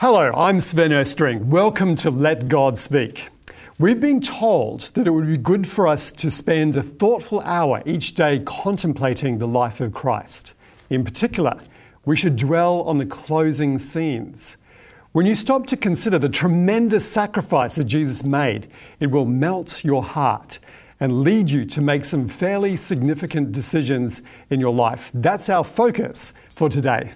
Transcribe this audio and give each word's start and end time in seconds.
Hello, 0.00 0.32
I'm 0.34 0.62
Sven 0.62 0.92
Östring. 0.92 1.44
Welcome 1.44 1.94
to 1.96 2.10
Let 2.10 2.48
God 2.48 2.78
Speak. 2.78 3.28
We've 3.78 4.00
been 4.00 4.22
told 4.22 4.80
that 4.94 5.06
it 5.06 5.10
would 5.10 5.26
be 5.26 5.36
good 5.36 5.66
for 5.66 5.86
us 5.86 6.10
to 6.12 6.30
spend 6.30 6.74
a 6.74 6.82
thoughtful 6.82 7.42
hour 7.42 7.82
each 7.84 8.14
day 8.14 8.40
contemplating 8.46 9.36
the 9.36 9.46
life 9.46 9.78
of 9.78 9.92
Christ. 9.92 10.54
In 10.88 11.04
particular, 11.04 11.60
we 12.06 12.16
should 12.16 12.36
dwell 12.36 12.80
on 12.84 12.96
the 12.96 13.04
closing 13.04 13.78
scenes. 13.78 14.56
When 15.12 15.26
you 15.26 15.34
stop 15.34 15.66
to 15.66 15.76
consider 15.76 16.18
the 16.18 16.30
tremendous 16.30 17.06
sacrifice 17.06 17.74
that 17.74 17.84
Jesus 17.84 18.24
made, 18.24 18.68
it 19.00 19.10
will 19.10 19.26
melt 19.26 19.84
your 19.84 20.02
heart 20.02 20.60
and 20.98 21.20
lead 21.20 21.50
you 21.50 21.66
to 21.66 21.82
make 21.82 22.06
some 22.06 22.26
fairly 22.26 22.74
significant 22.74 23.52
decisions 23.52 24.22
in 24.48 24.60
your 24.60 24.72
life. 24.72 25.10
That's 25.12 25.50
our 25.50 25.62
focus 25.62 26.32
for 26.54 26.70
today. 26.70 27.12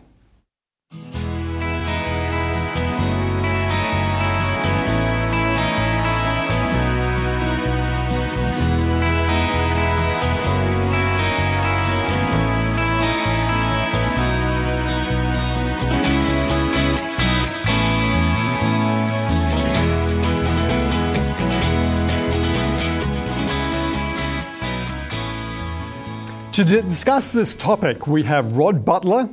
To 26.54 26.64
discuss 26.64 27.30
this 27.30 27.56
topic, 27.56 28.06
we 28.06 28.22
have 28.22 28.52
Rod 28.52 28.84
Butler. 28.84 29.28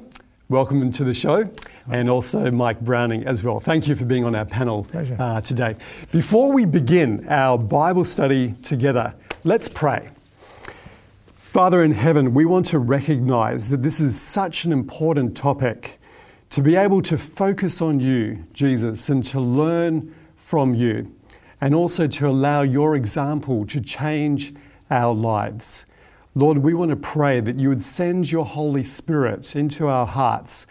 Welcome 0.50 0.92
to 0.92 1.04
the 1.04 1.14
show. 1.14 1.48
And 1.88 2.10
also 2.10 2.50
Mike 2.50 2.82
Browning 2.82 3.28
as 3.28 3.44
well. 3.44 3.60
Thank 3.60 3.88
you 3.88 3.96
for 3.96 4.06
being 4.06 4.24
on 4.24 4.34
our 4.34 4.44
panel 4.44 4.88
uh, 5.20 5.40
today. 5.42 5.76
Before 6.12 6.52
we 6.52 6.66
begin 6.66 7.28
our 7.30 7.60
Bible 7.60 8.06
study 8.06 8.56
together, 8.64 9.14
let's 9.44 9.70
pray. 9.70 10.10
Father 11.36 11.84
in 11.84 11.92
heaven, 11.92 12.34
we 12.34 12.44
want 12.44 12.66
to 12.68 12.80
recognize 12.80 13.70
that 13.70 13.84
this 13.84 14.00
is 14.00 14.20
such 14.20 14.66
an 14.66 14.72
important 14.72 15.38
topic 15.38 16.00
to 16.50 16.64
be 16.64 16.76
able 16.76 17.04
to 17.04 17.20
focus 17.20 17.84
on 17.84 18.00
you, 18.00 18.46
Jesus, 18.52 19.10
and 19.10 19.24
to 19.26 19.40
learn 19.40 20.16
from 20.38 20.74
you, 20.74 21.16
and 21.62 21.76
also 21.76 22.08
to 22.08 22.28
allow 22.28 22.64
your 22.64 22.96
example 22.96 23.68
to 23.68 23.80
change 23.80 24.56
our 24.90 25.14
lives. 25.14 25.86
Lord, 26.34 26.60
we 26.60 26.74
want 26.74 26.92
to 26.92 26.96
pray 26.96 27.42
that 27.42 27.60
you 27.60 27.68
would 27.68 27.84
send 27.84 28.32
your 28.32 28.46
Holy 28.46 28.86
Spirit 28.86 29.54
into 29.54 29.88
our 29.88 30.06
hearts, 30.06 30.66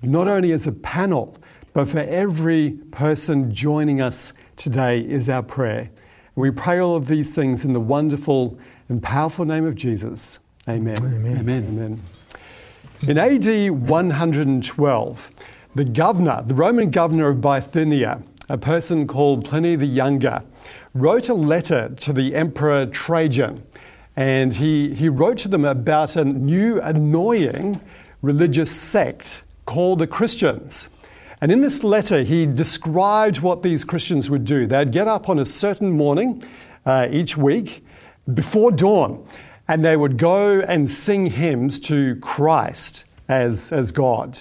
not 0.00 0.26
only 0.26 0.52
as 0.52 0.66
a 0.66 0.72
panel, 0.72 1.36
but 1.74 1.86
for 1.88 1.98
every 1.98 2.78
person 2.90 3.52
joining 3.52 4.00
us 4.00 4.32
today 4.56 5.00
is 5.00 5.28
our 5.28 5.42
prayer. 5.42 5.90
We 6.34 6.50
pray 6.50 6.78
all 6.78 6.96
of 6.96 7.08
these 7.08 7.34
things 7.34 7.62
in 7.62 7.74
the 7.74 7.80
wonderful 7.80 8.58
and 8.88 9.02
powerful 9.02 9.44
name 9.44 9.66
of 9.66 9.74
Jesus. 9.74 10.38
Amen. 10.66 10.96
Amen. 10.96 11.38
Amen. 11.38 12.02
In 13.06 13.18
AD 13.18 13.70
112, 13.70 15.30
the 15.74 15.84
governor, 15.84 16.42
the 16.46 16.54
Roman 16.54 16.90
governor 16.90 17.28
of 17.28 17.42
Bithynia, 17.42 18.22
a 18.48 18.56
person 18.56 19.06
called 19.06 19.44
Pliny 19.44 19.76
the 19.76 19.84
Younger, 19.84 20.42
wrote 20.94 21.28
a 21.28 21.34
letter 21.34 21.90
to 22.00 22.14
the 22.14 22.34
Emperor 22.34 22.86
Trajan 22.86 23.62
and 24.16 24.54
he, 24.54 24.94
he 24.94 25.08
wrote 25.08 25.38
to 25.38 25.48
them 25.48 25.64
about 25.64 26.16
a 26.16 26.24
new 26.24 26.80
annoying 26.80 27.80
religious 28.20 28.70
sect 28.70 29.42
called 29.64 29.98
the 29.98 30.06
Christians. 30.06 30.88
And 31.40 31.50
in 31.50 31.60
this 31.60 31.82
letter, 31.82 32.22
he 32.22 32.46
described 32.46 33.40
what 33.40 33.62
these 33.62 33.84
Christians 33.84 34.30
would 34.30 34.44
do. 34.44 34.66
They'd 34.66 34.92
get 34.92 35.08
up 35.08 35.28
on 35.28 35.38
a 35.38 35.46
certain 35.46 35.90
morning 35.90 36.44
uh, 36.86 37.08
each 37.10 37.36
week 37.36 37.84
before 38.32 38.70
dawn, 38.70 39.26
and 39.66 39.84
they 39.84 39.96
would 39.96 40.18
go 40.18 40.60
and 40.60 40.90
sing 40.90 41.26
hymns 41.26 41.80
to 41.80 42.16
Christ 42.16 43.04
as, 43.28 43.72
as 43.72 43.90
God. 43.90 44.40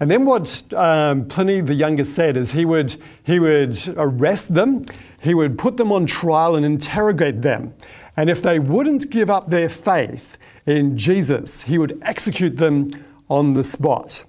And 0.00 0.10
then 0.10 0.24
what 0.24 0.72
um, 0.72 1.26
Pliny 1.26 1.60
the 1.60 1.74
Younger 1.74 2.04
said 2.04 2.36
is 2.36 2.52
he 2.52 2.64
would, 2.64 2.96
he 3.24 3.38
would 3.38 3.76
arrest 3.96 4.54
them, 4.54 4.86
he 5.20 5.34
would 5.34 5.58
put 5.58 5.76
them 5.76 5.92
on 5.92 6.06
trial 6.06 6.56
and 6.56 6.64
interrogate 6.64 7.42
them. 7.42 7.74
And 8.16 8.28
if 8.28 8.42
they 8.42 8.58
wouldn't 8.58 9.10
give 9.10 9.30
up 9.30 9.48
their 9.48 9.68
faith 9.68 10.36
in 10.66 10.98
Jesus, 10.98 11.62
he 11.62 11.78
would 11.78 12.00
execute 12.04 12.58
them 12.58 12.90
on 13.28 13.54
the 13.54 13.64
spot. 13.64 14.24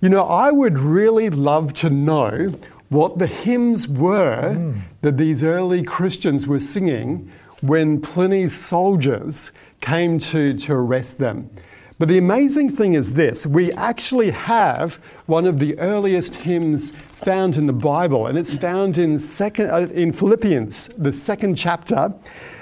You 0.00 0.08
know, 0.08 0.24
I 0.24 0.50
would 0.50 0.78
really 0.78 1.30
love 1.30 1.74
to 1.74 1.90
know 1.90 2.48
what 2.88 3.18
the 3.18 3.26
hymns 3.26 3.86
were 3.86 4.54
mm. 4.56 4.80
that 5.02 5.16
these 5.16 5.42
early 5.42 5.84
Christians 5.84 6.46
were 6.46 6.58
singing 6.58 7.30
when 7.60 8.00
Pliny's 8.00 8.56
soldiers 8.56 9.52
came 9.80 10.18
to, 10.18 10.54
to 10.54 10.72
arrest 10.72 11.18
them. 11.18 11.50
But 12.00 12.08
the 12.08 12.16
amazing 12.16 12.70
thing 12.70 12.94
is 12.94 13.12
this 13.12 13.46
we 13.46 13.72
actually 13.72 14.30
have 14.30 14.94
one 15.26 15.46
of 15.46 15.58
the 15.58 15.78
earliest 15.78 16.34
hymns 16.36 16.92
found 16.92 17.58
in 17.58 17.66
the 17.66 17.74
Bible, 17.74 18.26
and 18.26 18.38
it's 18.38 18.54
found 18.54 18.96
in, 18.96 19.18
second, 19.18 19.68
uh, 19.68 19.86
in 19.92 20.10
Philippians, 20.10 20.88
the 20.96 21.12
second 21.12 21.56
chapter 21.56 22.14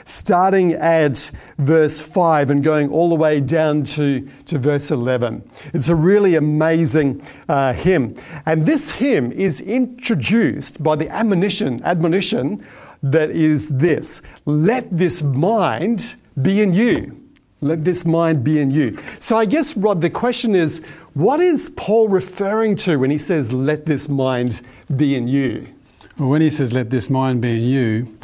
starting 0.07 0.73
at 0.73 1.31
verse 1.57 2.03
5 2.03 2.51
and 2.51 2.65
going 2.65 2.91
all 2.91 3.11
the 3.11 3.15
way 3.15 3.39
down 3.39 3.85
to, 3.85 4.29
to 4.47 4.59
verse 4.59 4.91
11. 4.91 5.49
It's 5.73 5.89
a 5.89 5.95
really 5.95 6.35
amazing 6.35 7.23
uh, 7.49 7.75
hymn. 7.75 8.17
And 8.45 8.67
this 8.67 8.91
hymn 8.91 9.31
is 9.31 9.61
introduced 9.61 10.83
by 10.83 10.97
the 10.97 11.09
admonition, 11.11 11.81
admonition 11.85 12.67
that 13.05 13.31
is 13.31 13.69
this 13.69 14.21
let 14.47 14.89
this 14.91 15.23
mind 15.23 16.17
be 16.43 16.61
in 16.61 16.73
you. 16.73 17.18
Let 17.61 17.85
this 17.85 18.05
mind 18.05 18.45
be 18.45 18.61
in 18.61 18.71
you. 18.71 18.99
So 19.19 19.37
I 19.37 19.45
guess, 19.45 19.77
Rod, 19.77 20.01
the 20.01 20.11
question 20.11 20.55
is 20.55 20.83
what 21.15 21.41
is 21.41 21.71
Paul 21.71 22.09
referring 22.09 22.77
to 22.77 22.97
when 22.97 23.11
he 23.11 23.19
says, 23.19 23.53
let 23.53 23.87
this 23.87 24.09
mind 24.09 24.61
be 24.95 25.17
in 25.17 25.27
you? 25.27 25.69
Well, 26.17 26.29
when 26.29 26.41
he 26.41 26.51
says, 26.51 26.73
let 26.73 26.91
this 26.91 27.11
mind 27.11 27.41
be 27.41 27.59
in 27.59 27.65
you, 27.65 28.17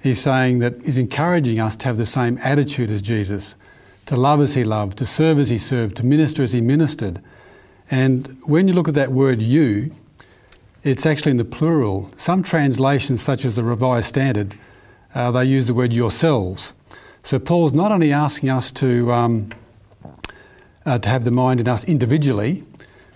he's 0.00 0.20
saying 0.20 0.60
that 0.60 0.80
he's 0.82 0.96
encouraging 0.96 1.60
us 1.60 1.76
to 1.76 1.86
have 1.86 1.98
the 1.98 2.06
same 2.06 2.38
attitude 2.38 2.90
as 2.90 3.02
Jesus, 3.02 3.54
to 4.06 4.16
love 4.16 4.40
as 4.40 4.54
he 4.54 4.64
loved, 4.64 4.96
to 4.98 5.06
serve 5.06 5.38
as 5.38 5.50
he 5.50 5.58
served, 5.58 5.96
to 5.98 6.06
minister 6.06 6.42
as 6.42 6.52
he 6.52 6.62
ministered. 6.62 7.20
And 7.90 8.38
when 8.44 8.68
you 8.68 8.74
look 8.74 8.88
at 8.88 8.94
that 8.94 9.12
word 9.12 9.42
you, 9.42 9.92
it's 10.82 11.04
actually 11.04 11.32
in 11.32 11.36
the 11.36 11.44
plural. 11.44 12.10
Some 12.16 12.42
translations, 12.42 13.20
such 13.20 13.44
as 13.44 13.56
the 13.56 13.64
Revised 13.64 14.08
Standard, 14.08 14.54
uh, 15.14 15.30
they 15.30 15.44
use 15.44 15.66
the 15.66 15.74
word 15.74 15.92
yourselves. 15.92 16.72
So 17.28 17.38
Paul's 17.38 17.74
not 17.74 17.92
only 17.92 18.10
asking 18.10 18.48
us 18.48 18.72
to, 18.72 19.12
um, 19.12 19.50
uh, 20.86 20.98
to 20.98 21.08
have 21.10 21.24
the 21.24 21.30
mind 21.30 21.60
in 21.60 21.68
us 21.68 21.84
individually, 21.84 22.64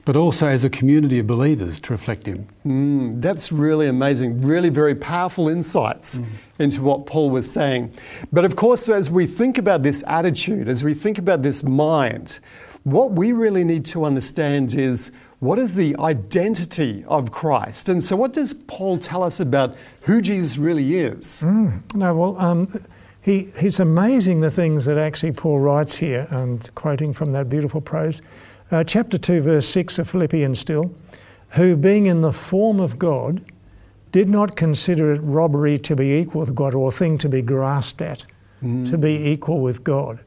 but 0.05 0.17
also 0.17 0.49
as 0.49 0.65
a 0.65 0.69
community 0.69 1.19
of 1.21 1.27
believers 1.27 1.81
to 1.81 1.95
reflect 1.95 2.27
Him. 2.27 2.47
Mm, 2.67 3.23
that's 3.23 3.51
really 3.51 3.87
amazing, 3.87 4.43
really 4.43 4.69
very 4.69 4.95
powerful 4.95 5.49
insights 5.49 6.19
mm. 6.19 6.27
into 6.59 6.83
what 6.83 7.07
Paul 7.07 7.31
was 7.31 7.51
saying. 7.51 7.91
But 8.31 8.45
of 8.45 8.55
course, 8.55 8.87
as 8.87 9.11
we 9.11 9.27
think 9.27 9.57
about 9.57 9.83
this 9.83 10.05
attitude, 10.07 10.69
as 10.69 10.85
we 10.85 10.93
think 10.93 11.17
about 11.17 11.41
this 11.41 11.63
mind, 11.63 12.39
what 12.85 13.13
we 13.13 13.33
really 13.33 13.65
need 13.65 13.87
to 13.87 14.05
understand 14.05 14.75
is 14.75 15.11
what 15.39 15.59
is 15.59 15.75
the 15.75 15.97
identity 15.97 17.03
of 17.09 17.33
Christ? 17.33 17.89
And 17.89 18.05
so, 18.05 18.17
what 18.17 18.35
does 18.35 18.53
Paul 18.53 18.99
tell 18.99 19.23
us 19.23 19.41
about 19.41 19.75
who 20.03 20.21
Jesus 20.21 20.59
really 20.59 20.99
is? 20.99 21.41
Mm, 21.41 21.95
no, 21.95 22.15
well, 22.15 22.39
um, 22.39 22.85
he, 23.23 23.53
it's 23.55 23.79
amazing 23.79 24.41
the 24.41 24.51
things 24.51 24.85
that 24.85 24.99
actually 24.99 25.33
Paul 25.33 25.61
writes 25.61 25.97
here, 25.97 26.27
and 26.31 26.75
quoting 26.75 27.13
from 27.13 27.31
that 27.31 27.49
beautiful 27.49 27.81
prose. 27.81 28.21
Uh, 28.71 28.83
chapter 28.83 29.17
2, 29.17 29.41
verse 29.43 29.69
6 29.69 30.01
of 30.01 30.11
Philippians 30.11 30.59
still, 30.59 30.93
who 31.51 31.77
being 31.77 32.07
in 32.07 32.21
the 32.21 32.33
form 32.33 32.81
of 32.81 32.99
God, 32.99 33.45
did 34.11 34.29
not 34.29 34.57
consider 34.57 35.13
it 35.13 35.21
robbery 35.21 35.79
to 35.79 35.95
be 35.95 36.15
equal 36.15 36.41
with 36.41 36.55
God 36.55 36.75
or 36.75 36.89
a 36.89 36.93
thing 36.93 37.17
to 37.19 37.29
be 37.29 37.43
grasped 37.43 38.03
at, 38.03 38.25
mm. 38.63 38.91
to 38.91 38.99
be 38.99 39.29
equal 39.29 39.61
with 39.61 39.85
God. 39.85 40.19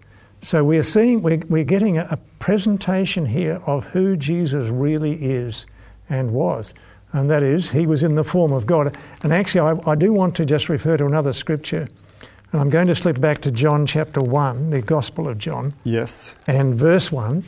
So 0.41 0.63
we're 0.63 0.83
seeing, 0.83 1.21
we're, 1.21 1.41
we're 1.49 1.63
getting 1.63 1.97
a, 1.97 2.07
a 2.11 2.17
presentation 2.39 3.25
here 3.25 3.61
of 3.65 3.87
who 3.87 4.15
Jesus 4.15 4.69
really 4.69 5.13
is 5.23 5.65
and 6.09 6.31
was. 6.31 6.73
And 7.11 7.29
that 7.29 7.43
is, 7.43 7.71
he 7.71 7.87
was 7.87 8.03
in 8.03 8.15
the 8.15 8.23
form 8.23 8.53
of 8.53 8.65
God. 8.65 8.95
And 9.21 9.33
actually, 9.33 9.61
I, 9.61 9.91
I 9.91 9.95
do 9.95 10.13
want 10.13 10.35
to 10.35 10.45
just 10.45 10.69
refer 10.69 10.97
to 10.97 11.05
another 11.05 11.33
scripture. 11.33 11.89
And 12.51 12.61
I'm 12.61 12.69
going 12.69 12.87
to 12.87 12.95
slip 12.95 13.19
back 13.19 13.41
to 13.41 13.51
John 13.51 13.85
chapter 13.85 14.21
1, 14.21 14.69
the 14.69 14.81
Gospel 14.81 15.27
of 15.27 15.37
John. 15.37 15.73
Yes. 15.83 16.35
And 16.47 16.75
verse 16.75 17.11
1 17.11 17.43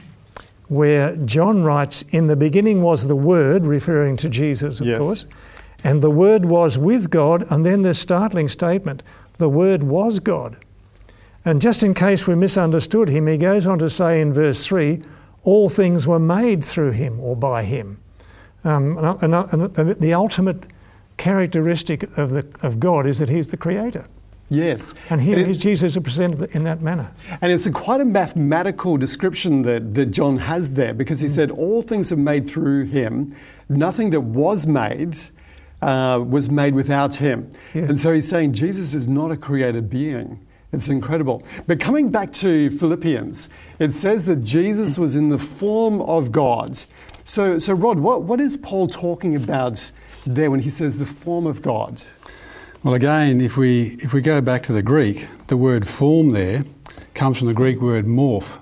where 0.67 1.15
John 1.15 1.63
writes, 1.63 2.03
In 2.09 2.27
the 2.27 2.35
beginning 2.35 2.81
was 2.81 3.07
the 3.07 3.15
Word, 3.15 3.65
referring 3.65 4.17
to 4.17 4.29
Jesus, 4.29 4.79
of 4.79 4.87
yes. 4.87 4.99
course, 4.99 5.25
and 5.83 6.01
the 6.01 6.11
Word 6.11 6.45
was 6.45 6.77
with 6.77 7.09
God, 7.09 7.45
and 7.49 7.65
then 7.65 7.83
this 7.83 7.99
startling 7.99 8.49
statement, 8.49 9.03
the 9.37 9.49
Word 9.49 9.83
was 9.83 10.19
God. 10.19 10.57
And 11.45 11.61
just 11.61 11.83
in 11.83 11.93
case 11.93 12.27
we 12.27 12.35
misunderstood 12.35 13.07
him, 13.07 13.27
he 13.27 13.37
goes 13.37 13.65
on 13.65 13.79
to 13.79 13.89
say 13.89 14.19
in 14.19 14.33
verse 14.33 14.65
3, 14.65 15.01
all 15.43 15.69
things 15.69 16.05
were 16.05 16.19
made 16.19 16.65
through 16.65 16.91
him 16.91 17.19
or 17.21 17.35
by 17.35 17.63
him. 17.63 17.99
Um, 18.65 18.97
and, 18.97 19.33
and, 19.33 19.77
and 19.77 19.99
the 19.99 20.13
ultimate 20.13 20.63
characteristic 21.15 22.03
of, 22.17 22.31
the, 22.31 22.45
of 22.61 22.79
God 22.79 23.07
is 23.07 23.19
that 23.19 23.29
He's 23.29 23.47
the 23.47 23.57
Creator. 23.57 24.07
Yes. 24.49 24.93
And 25.09 25.21
here 25.21 25.37
it, 25.37 25.53
Jesus 25.55 25.95
is 25.95 26.03
presented 26.03 26.55
in 26.55 26.63
that 26.63 26.81
manner. 26.81 27.11
And 27.41 27.51
it's 27.51 27.65
a 27.65 27.71
quite 27.71 27.99
a 27.99 28.05
mathematical 28.05 28.97
description 28.97 29.63
that, 29.63 29.93
that 29.95 30.07
John 30.07 30.37
has 30.37 30.71
there 30.71 30.93
because 30.93 31.19
he 31.19 31.27
mm. 31.27 31.31
said, 31.31 31.51
All 31.51 31.81
things 31.81 32.11
are 32.11 32.17
made 32.17 32.49
through 32.49 32.85
him. 32.85 33.35
Nothing 33.67 34.11
that 34.11 34.21
was 34.21 34.65
made 34.65 35.17
uh, 35.81 36.23
was 36.25 36.49
made 36.49 36.73
without 36.75 37.15
him. 37.15 37.51
Yeah. 37.73 37.83
And 37.83 37.99
so 37.99 38.13
he's 38.13 38.27
saying 38.27 38.53
Jesus 38.53 38.93
is 38.93 39.07
not 39.07 39.31
a 39.31 39.37
created 39.37 39.89
being. 39.89 40.39
It's 40.73 40.87
incredible. 40.89 41.43
But 41.65 41.79
coming 41.79 42.09
back 42.09 42.31
to 42.33 42.69
Philippians, 42.71 43.49
it 43.79 43.93
says 43.93 44.25
that 44.25 44.43
Jesus 44.43 44.97
was 44.97 45.15
in 45.15 45.29
the 45.29 45.37
form 45.37 46.01
of 46.01 46.31
God. 46.31 46.79
So, 47.23 47.57
so 47.57 47.73
Rod, 47.73 47.99
what, 47.99 48.23
what 48.23 48.41
is 48.41 48.57
Paul 48.57 48.87
talking 48.87 49.35
about 49.35 49.91
there 50.25 50.51
when 50.51 50.59
he 50.59 50.69
says 50.69 50.97
the 50.97 51.05
form 51.05 51.45
of 51.45 51.61
God? 51.61 52.03
Well, 52.83 52.93
again, 52.93 53.41
if 53.41 53.57
we, 53.57 53.97
if 54.03 54.13
we 54.13 54.21
go 54.21 54.39
back 54.39 54.61
to 54.63 54.71
the 54.71 54.83
Greek, 54.83 55.27
the 55.47 55.57
word 55.57 55.87
form 55.87 56.31
there 56.31 56.63
comes 57.15 57.39
from 57.39 57.47
the 57.47 57.53
Greek 57.55 57.81
word 57.81 58.05
morph. 58.05 58.59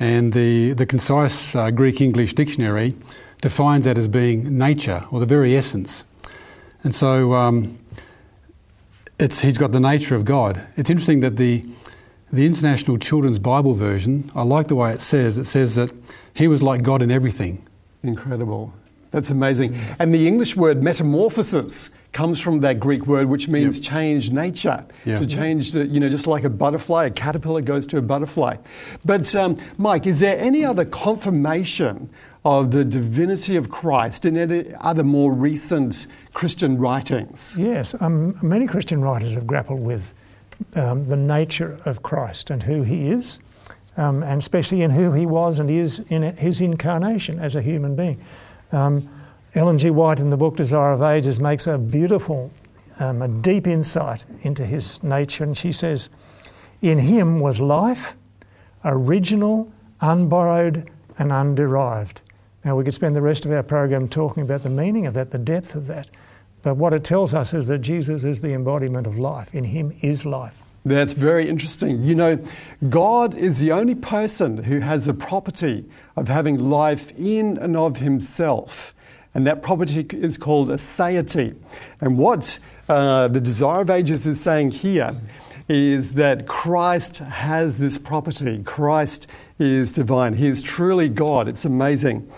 And 0.00 0.32
the, 0.32 0.72
the 0.72 0.84
concise 0.84 1.54
uh, 1.54 1.70
Greek 1.70 2.00
English 2.00 2.34
dictionary 2.34 2.96
defines 3.40 3.84
that 3.84 3.96
as 3.96 4.08
being 4.08 4.58
nature 4.58 5.04
or 5.12 5.20
the 5.20 5.26
very 5.26 5.56
essence. 5.56 6.04
And 6.82 6.92
so 6.92 7.34
um, 7.34 7.78
it's, 9.20 9.40
he's 9.40 9.56
got 9.56 9.70
the 9.70 9.80
nature 9.80 10.16
of 10.16 10.24
God. 10.24 10.60
It's 10.76 10.90
interesting 10.90 11.20
that 11.20 11.36
the, 11.36 11.64
the 12.32 12.44
International 12.44 12.98
Children's 12.98 13.38
Bible 13.38 13.74
Version, 13.74 14.32
I 14.34 14.42
like 14.42 14.66
the 14.66 14.74
way 14.74 14.92
it 14.92 15.00
says, 15.00 15.38
it 15.38 15.44
says 15.44 15.76
that 15.76 15.92
he 16.34 16.48
was 16.48 16.60
like 16.60 16.82
God 16.82 17.02
in 17.02 17.12
everything. 17.12 17.64
Incredible. 18.02 18.74
That's 19.12 19.30
amazing. 19.30 19.78
And 20.00 20.12
the 20.12 20.26
English 20.26 20.56
word 20.56 20.82
metamorphosis 20.82 21.90
comes 22.12 22.40
from 22.40 22.60
that 22.60 22.80
Greek 22.80 23.06
word 23.06 23.28
which 23.28 23.48
means 23.48 23.78
yep. 23.78 23.90
change 23.90 24.30
nature. 24.30 24.84
Yep. 25.04 25.20
To 25.20 25.26
change, 25.26 25.72
the, 25.72 25.86
you 25.86 26.00
know, 26.00 26.08
just 26.08 26.26
like 26.26 26.44
a 26.44 26.50
butterfly, 26.50 27.06
a 27.06 27.10
caterpillar 27.10 27.60
goes 27.60 27.86
to 27.88 27.98
a 27.98 28.02
butterfly. 28.02 28.56
But, 29.04 29.34
um, 29.34 29.56
Mike, 29.76 30.06
is 30.06 30.20
there 30.20 30.38
any 30.38 30.64
other 30.64 30.84
confirmation 30.84 32.10
of 32.44 32.70
the 32.70 32.84
divinity 32.84 33.56
of 33.56 33.70
Christ 33.70 34.24
in 34.24 34.36
any 34.36 34.72
other 34.80 35.04
more 35.04 35.32
recent 35.32 36.06
Christian 36.32 36.78
writings? 36.78 37.54
Yes, 37.58 37.94
um, 38.00 38.38
many 38.42 38.66
Christian 38.66 39.02
writers 39.02 39.34
have 39.34 39.46
grappled 39.46 39.80
with 39.80 40.14
um, 40.74 41.04
the 41.04 41.16
nature 41.16 41.78
of 41.84 42.02
Christ 42.02 42.50
and 42.50 42.62
who 42.62 42.82
he 42.82 43.10
is. 43.10 43.38
Um, 43.96 44.22
and 44.22 44.40
especially 44.40 44.82
in 44.82 44.92
who 44.92 45.12
he 45.12 45.26
was 45.26 45.58
and 45.58 45.68
is 45.68 45.98
in 46.08 46.22
his 46.22 46.60
incarnation 46.60 47.40
as 47.40 47.56
a 47.56 47.62
human 47.62 47.96
being. 47.96 48.20
Um, 48.70 49.08
Ellen 49.54 49.78
G. 49.78 49.88
White 49.90 50.20
in 50.20 50.28
the 50.28 50.36
book 50.36 50.56
Desire 50.56 50.92
of 50.92 51.00
Ages 51.00 51.40
makes 51.40 51.66
a 51.66 51.78
beautiful, 51.78 52.50
um, 52.98 53.22
a 53.22 53.28
deep 53.28 53.66
insight 53.66 54.24
into 54.42 54.66
his 54.66 55.02
nature, 55.02 55.42
and 55.42 55.56
she 55.56 55.72
says, 55.72 56.10
In 56.82 56.98
him 56.98 57.40
was 57.40 57.58
life, 57.58 58.14
original, 58.84 59.72
unborrowed, 60.02 60.90
and 61.18 61.30
underived. 61.30 62.18
Now, 62.62 62.76
we 62.76 62.84
could 62.84 62.94
spend 62.94 63.16
the 63.16 63.22
rest 63.22 63.46
of 63.46 63.52
our 63.52 63.62
program 63.62 64.08
talking 64.08 64.42
about 64.42 64.62
the 64.62 64.70
meaning 64.70 65.06
of 65.06 65.14
that, 65.14 65.30
the 65.30 65.38
depth 65.38 65.74
of 65.74 65.86
that. 65.86 66.10
But 66.62 66.76
what 66.76 66.92
it 66.92 67.02
tells 67.02 67.32
us 67.32 67.54
is 67.54 67.68
that 67.68 67.78
Jesus 67.78 68.24
is 68.24 68.42
the 68.42 68.52
embodiment 68.52 69.06
of 69.06 69.18
life. 69.18 69.54
In 69.54 69.64
him 69.64 69.96
is 70.02 70.26
life. 70.26 70.60
That's 70.84 71.14
very 71.14 71.48
interesting. 71.48 72.02
You 72.02 72.14
know, 72.14 72.38
God 72.90 73.34
is 73.34 73.58
the 73.58 73.72
only 73.72 73.94
person 73.94 74.64
who 74.64 74.80
has 74.80 75.06
the 75.06 75.14
property 75.14 75.86
of 76.16 76.28
having 76.28 76.58
life 76.68 77.12
in 77.18 77.56
and 77.56 77.76
of 77.76 77.98
himself 77.98 78.94
and 79.38 79.46
that 79.46 79.62
property 79.62 80.04
is 80.14 80.36
called 80.36 80.68
aseity. 80.68 81.54
And 82.00 82.18
what 82.18 82.58
uh, 82.88 83.28
the 83.28 83.40
Desire 83.40 83.82
of 83.82 83.88
Ages 83.88 84.26
is 84.26 84.40
saying 84.40 84.72
here 84.72 85.14
is 85.68 86.14
that 86.14 86.48
Christ 86.48 87.18
has 87.18 87.78
this 87.78 87.98
property. 87.98 88.60
Christ 88.64 89.28
is 89.60 89.92
divine. 89.92 90.34
He 90.34 90.48
is 90.48 90.60
truly 90.60 91.08
God. 91.08 91.46
It's 91.46 91.64
amazing. 91.64 92.28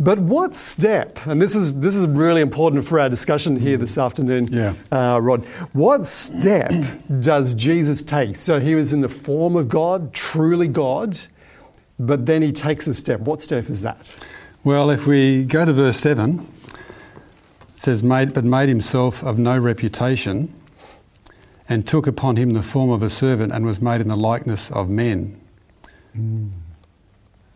But 0.00 0.18
what 0.18 0.56
step, 0.56 1.24
and 1.28 1.40
this 1.40 1.54
is, 1.54 1.78
this 1.78 1.94
is 1.94 2.08
really 2.08 2.40
important 2.40 2.84
for 2.84 2.98
our 2.98 3.08
discussion 3.08 3.54
here 3.54 3.76
this 3.76 3.96
afternoon, 3.96 4.48
yeah. 4.52 4.74
uh, 4.90 5.20
Rod, 5.20 5.44
what 5.74 6.06
step 6.06 6.72
does 7.20 7.54
Jesus 7.54 8.02
take? 8.02 8.34
So 8.34 8.58
he 8.58 8.74
was 8.74 8.92
in 8.92 9.00
the 9.00 9.08
form 9.08 9.54
of 9.54 9.68
God, 9.68 10.12
truly 10.12 10.66
God, 10.66 11.20
but 12.00 12.26
then 12.26 12.42
he 12.42 12.50
takes 12.50 12.88
a 12.88 12.94
step. 12.94 13.20
What 13.20 13.42
step 13.42 13.70
is 13.70 13.82
that? 13.82 14.12
Well, 14.68 14.90
if 14.90 15.06
we 15.06 15.46
go 15.46 15.64
to 15.64 15.72
verse 15.72 15.96
7, 15.96 16.40
it 16.40 17.78
says, 17.80 18.02
made, 18.02 18.34
But 18.34 18.44
made 18.44 18.68
himself 18.68 19.24
of 19.24 19.38
no 19.38 19.56
reputation, 19.56 20.52
and 21.70 21.88
took 21.88 22.06
upon 22.06 22.36
him 22.36 22.52
the 22.52 22.62
form 22.62 22.90
of 22.90 23.02
a 23.02 23.08
servant, 23.08 23.50
and 23.50 23.64
was 23.64 23.80
made 23.80 24.02
in 24.02 24.08
the 24.08 24.16
likeness 24.16 24.70
of 24.70 24.90
men. 24.90 25.40
Mm. 26.14 26.50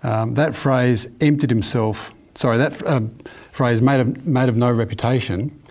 Um, 0.03 0.33
that 0.37 0.55
phrase, 0.55 1.07
emptied 1.21 1.51
himself, 1.51 2.15
sorry, 2.35 2.57
that 2.57 2.83
uh, 2.87 3.03
phrase, 3.51 3.83
made 3.83 4.01
of, 4.01 4.27
made 4.27 4.49
of 4.49 4.57
no 4.57 4.73
reputation, 4.73 5.63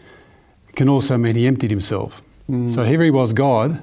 can 0.75 0.87
also 0.87 1.17
mean 1.17 1.35
he 1.35 1.47
emptied 1.47 1.71
himself. 1.71 2.21
Mm. 2.47 2.71
So 2.71 2.83
here 2.83 3.01
he 3.01 3.09
was 3.09 3.33
God, 3.33 3.81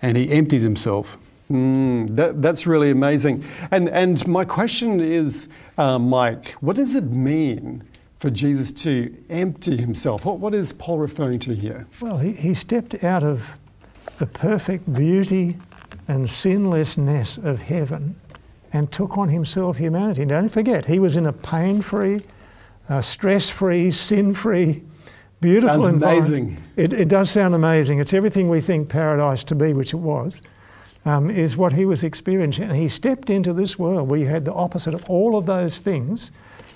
and 0.00 0.16
he 0.16 0.30
empties 0.30 0.62
himself. 0.62 1.18
Mm, 1.50 2.14
that, 2.14 2.40
that's 2.40 2.66
really 2.66 2.90
amazing. 2.90 3.44
And, 3.72 3.88
and 3.88 4.24
my 4.28 4.44
question 4.44 5.00
is, 5.00 5.48
uh, 5.80 5.98
Mike, 5.98 6.50
what 6.60 6.76
does 6.76 6.94
it 6.94 7.04
mean 7.04 7.82
for 8.18 8.28
Jesus 8.28 8.70
to 8.72 9.16
empty 9.30 9.78
himself? 9.78 10.26
What, 10.26 10.38
what 10.38 10.54
is 10.54 10.74
Paul 10.74 10.98
referring 10.98 11.38
to 11.40 11.54
here? 11.54 11.86
Well, 12.02 12.18
he, 12.18 12.32
he 12.32 12.52
stepped 12.52 13.02
out 13.02 13.24
of 13.24 13.58
the 14.18 14.26
perfect 14.26 14.92
beauty 14.92 15.56
and 16.06 16.30
sinlessness 16.30 17.38
of 17.38 17.62
heaven 17.62 18.20
and 18.74 18.92
took 18.92 19.16
on 19.16 19.30
himself 19.30 19.78
humanity. 19.78 20.26
Don't 20.26 20.50
forget, 20.50 20.84
he 20.84 20.98
was 20.98 21.16
in 21.16 21.24
a 21.24 21.32
pain 21.32 21.80
free, 21.80 22.20
uh, 22.90 23.00
stress 23.00 23.48
free, 23.48 23.90
sin 23.90 24.34
free, 24.34 24.82
beautiful 25.40 25.82
Sounds 25.82 26.02
amazing. 26.02 26.62
It, 26.76 26.92
it 26.92 27.08
does 27.08 27.30
sound 27.30 27.54
amazing. 27.54 28.00
It's 28.00 28.12
everything 28.12 28.50
we 28.50 28.60
think 28.60 28.90
paradise 28.90 29.42
to 29.44 29.54
be, 29.54 29.72
which 29.72 29.94
it 29.94 29.98
was 29.98 30.42
um, 31.04 31.30
is 31.30 31.56
what 31.56 31.72
he 31.72 31.84
was 31.84 32.02
experiencing. 32.02 32.64
And 32.64 32.76
he 32.76 32.88
stepped 32.88 33.30
into 33.30 33.52
this 33.52 33.78
world 33.78 34.08
where 34.08 34.20
you 34.20 34.26
had 34.26 34.44
the 34.44 34.52
opposite 34.52 34.94
of 34.94 35.08
all 35.08 35.36
of 35.36 35.46
those 35.46 35.78
things, 35.78 36.30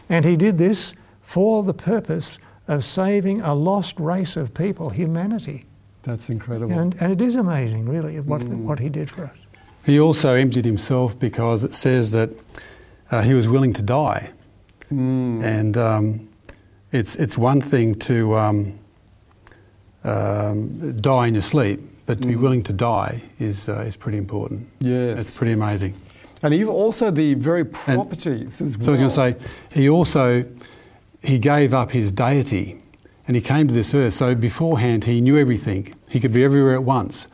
and 0.09 0.25
he 0.25 0.37
did 0.37 0.59
this 0.59 0.94
for 1.23 1.62
the 1.62 1.75
purpose 1.75 2.38
of 2.69 2.85
saving 2.85 3.41
a 3.41 3.55
lost 3.55 3.99
race 3.99 4.37
of 4.37 4.55
people, 4.55 4.90
humanity. 4.90 5.66
That's 6.02 6.28
incredible. 6.28 6.78
And, 6.78 6.95
and 7.00 7.12
it 7.12 7.21
is 7.21 7.35
amazing, 7.35 7.88
really, 7.88 8.21
what, 8.21 8.43
mm. 8.43 8.64
what 8.64 8.78
he 8.78 8.88
did 8.88 9.11
for 9.11 9.25
us. 9.25 9.47
He 9.85 10.00
also 10.00 10.33
emptied 10.33 10.64
himself 10.64 11.19
because 11.19 11.64
it 11.64 11.75
says 11.75 12.12
that 12.12 12.31
uh, 13.11 13.23
he 13.23 13.35
was 13.35 13.49
willing 13.49 13.73
to 13.75 13.83
die. 13.83 14.31
Mm. 14.90 15.43
And 15.43 15.78
um, 15.78 16.28
it's, 16.93 17.16
it's 17.16 17.37
one 17.37 17.61
thing 17.61 17.95
to 17.97 18.35
um, 18.37 18.78
um, 20.04 20.97
die 20.97 21.26
in 21.26 21.35
your 21.35 21.43
sleep, 21.43 21.81
but 22.06 22.20
to 22.20 22.28
be 22.28 22.37
willing 22.37 22.62
to 22.64 22.73
die 22.73 23.23
is, 23.38 23.68
uh, 23.68 23.80
is 23.80 23.96
pretty 23.96 24.18
important. 24.18 24.68
Yes. 24.80 25.20
It's 25.20 25.38
pretty 25.38 25.52
amazing. 25.52 25.94
And 26.42 26.52
even 26.52 26.68
also 26.68 27.11
the 27.11 27.34
very 27.34 27.64
properties 27.64 28.61
and, 28.61 28.68
as 28.68 28.76
well. 28.76 28.84
So 28.84 28.90
I 28.90 29.04
was 29.04 29.16
going 29.16 29.34
to 29.34 29.40
say, 29.40 29.50
he 29.73 29.88
also, 29.88 30.44
he 31.23 31.38
gave 31.38 31.73
up 31.73 31.92
his 31.92 32.12
deity 32.12 32.80
and 33.26 33.34
he 33.34 33.40
came 33.40 33.66
to 33.68 33.75
this 33.75 33.94
earth. 33.94 34.14
So 34.14 34.34
beforehand, 34.34 35.04
he 35.04 35.23
knew 35.23 35.38
everything. 35.38 35.94
He 36.11 36.20
could 36.20 36.34
be 36.34 36.44
everywhere 36.44 36.75
at 36.75 36.84
once. 36.84 37.28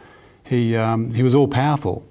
He, 0.44 0.76
um, 0.76 1.12
he 1.14 1.24
was 1.24 1.34
all 1.34 1.48
powerful. 1.48 2.06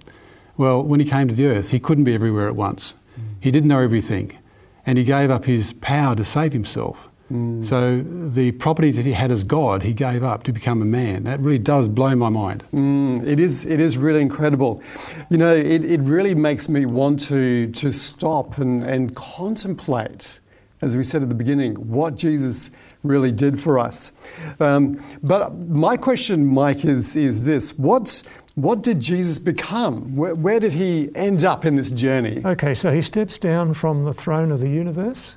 Well, 0.58 0.84
when 0.84 1.00
he 1.00 1.06
came 1.06 1.30
to 1.30 1.36
the 1.36 1.46
earth, 1.46 1.70
he 1.70 1.80
couldn't 1.80 2.04
be 2.04 2.14
everywhere 2.14 2.50
at 2.50 2.56
once. 2.58 2.96
Mm. 3.18 3.24
He 3.40 3.52
didn't 3.52 3.70
know 3.70 3.80
everything. 3.80 4.38
And 4.86 4.98
he 4.98 5.06
gave 5.06 5.32
up 5.32 5.46
his 5.46 5.72
power 5.74 6.16
to 6.16 6.26
save 6.26 6.52
himself. 6.52 7.08
Mm. 7.32 7.64
So 7.64 8.02
the 8.02 8.52
properties 8.54 8.96
that 8.96 9.06
he 9.06 9.14
had 9.14 9.32
as 9.32 9.44
God, 9.44 9.84
he 9.84 9.94
gave 9.94 10.24
up 10.24 10.44
to 10.44 10.52
become 10.52 10.82
a 10.82 10.86
man. 10.86 11.24
That 11.26 11.40
really 11.40 11.60
does 11.60 11.88
blow 11.88 12.16
my 12.16 12.30
mind. 12.30 12.64
Mm, 12.74 13.26
it 13.28 13.40
is. 13.40 13.66
It 13.66 13.80
is 13.80 13.98
really 13.98 14.22
incredible. 14.22 14.82
You 15.30 15.38
know, 15.38 15.54
it, 15.54 15.86
it 15.86 16.02
really 16.02 16.34
makes 16.34 16.70
me 16.70 16.86
want 16.86 17.20
to 17.28 17.72
to 17.72 17.92
stop 17.92 18.58
and, 18.58 18.84
and 18.84 19.16
contemplate, 19.16 20.40
as 20.82 20.98
we 20.98 21.04
said 21.04 21.22
at 21.22 21.30
the 21.30 21.36
beginning, 21.36 21.76
what 21.76 22.16
Jesus 22.16 22.72
really 23.04 23.32
did 23.32 23.60
for 23.60 23.80
us. 23.80 24.12
Um, 24.60 25.02
but 25.22 25.56
my 25.56 25.98
question, 25.98 26.46
Mike, 26.46 26.84
is 26.84 27.16
is 27.16 27.44
this: 27.44 27.78
What 27.78 28.24
what 28.56 28.82
did 28.82 29.00
Jesus 29.00 29.38
become? 29.40 30.16
Where, 30.16 30.34
where 30.34 30.60
did 30.60 30.74
he 30.74 31.12
end 31.16 31.46
up 31.46 31.64
in 31.64 31.76
this 31.76 31.92
journey? 31.92 32.42
Okay, 32.44 32.74
so 32.74 32.92
he 32.92 33.02
steps 33.02 33.38
down 33.38 33.74
from 33.74 34.04
the 34.04 34.14
throne 34.14 34.52
of 34.52 34.60
the 34.60 34.70
universe 34.70 35.36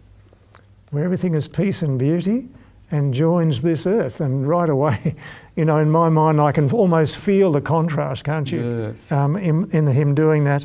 where 0.93 1.05
everything 1.05 1.35
is 1.35 1.49
peace 1.49 1.83
and 1.83 1.99
beauty 1.99 2.49
and 2.91 3.15
joins 3.15 3.63
this 3.63 3.87
earth. 3.87 4.21
And 4.21 4.47
right 4.47 4.69
away, 4.69 5.17
you 5.57 5.65
know, 5.65 5.79
in 5.79 5.91
my 5.91 6.09
mind, 6.09 6.41
I 6.41 6.53
can 6.53 6.71
almost 6.71 7.17
feel 7.17 7.51
the 7.51 7.63
contrast, 7.63 8.25
can't 8.25 8.53
you? 8.53 8.93
Yes. 8.93 9.11
Um, 9.11 9.37
in, 9.37 9.69
in 9.71 9.87
him 9.87 10.15
doing 10.15 10.45
that. 10.45 10.65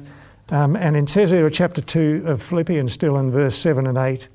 Um, 0.50 0.75
and 0.75 0.96
in 0.96 1.07
says 1.07 1.31
here, 1.31 1.50
chapter 1.50 1.81
2 1.81 2.24
of 2.25 2.43
Philippians, 2.43 2.93
still 2.93 3.17
in 3.17 3.31
verse 3.31 3.57
7 3.57 3.88
and 3.88 3.98
8, 3.98 4.27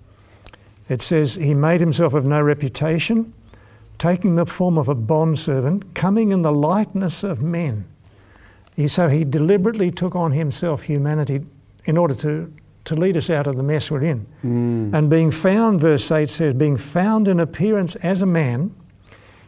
It 0.89 1.03
says, 1.03 1.37
He 1.37 1.55
made 1.55 1.81
himself 1.81 2.15
of 2.15 2.25
no 2.25 2.43
reputation, 2.43 3.33
taking 3.99 4.35
the 4.35 4.47
form 4.47 4.79
of 4.79 4.89
a 4.89 4.95
bondservant, 4.95 5.95
coming 5.95 6.33
in 6.33 6.43
the 6.43 6.53
likeness 6.53 7.23
of 7.23 7.43
men. 7.43 7.85
He, 8.75 8.89
so 8.89 9.09
he 9.09 9.25
deliberately 9.25 9.91
took 9.91 10.17
on 10.17 10.33
himself 10.33 10.85
humanity 10.85 11.45
in 11.85 11.99
order 11.99 12.15
to, 12.17 12.53
to 12.85 12.95
lead 12.95 13.17
us 13.17 13.31
out 13.31 13.47
of 13.47 13.57
the 13.57 13.63
mess 13.63 13.91
we're 13.91 14.03
in. 14.03 14.27
Mm. 14.45 14.95
And 14.95 15.09
being 15.11 15.31
found, 15.31 15.81
verse 15.81 16.11
8 16.11 16.29
says, 16.29 16.55
being 16.55 16.77
found 16.77 17.29
in 17.29 17.39
appearance 17.41 17.95
as 17.97 18.23
a 18.23 18.27
man, 18.27 18.75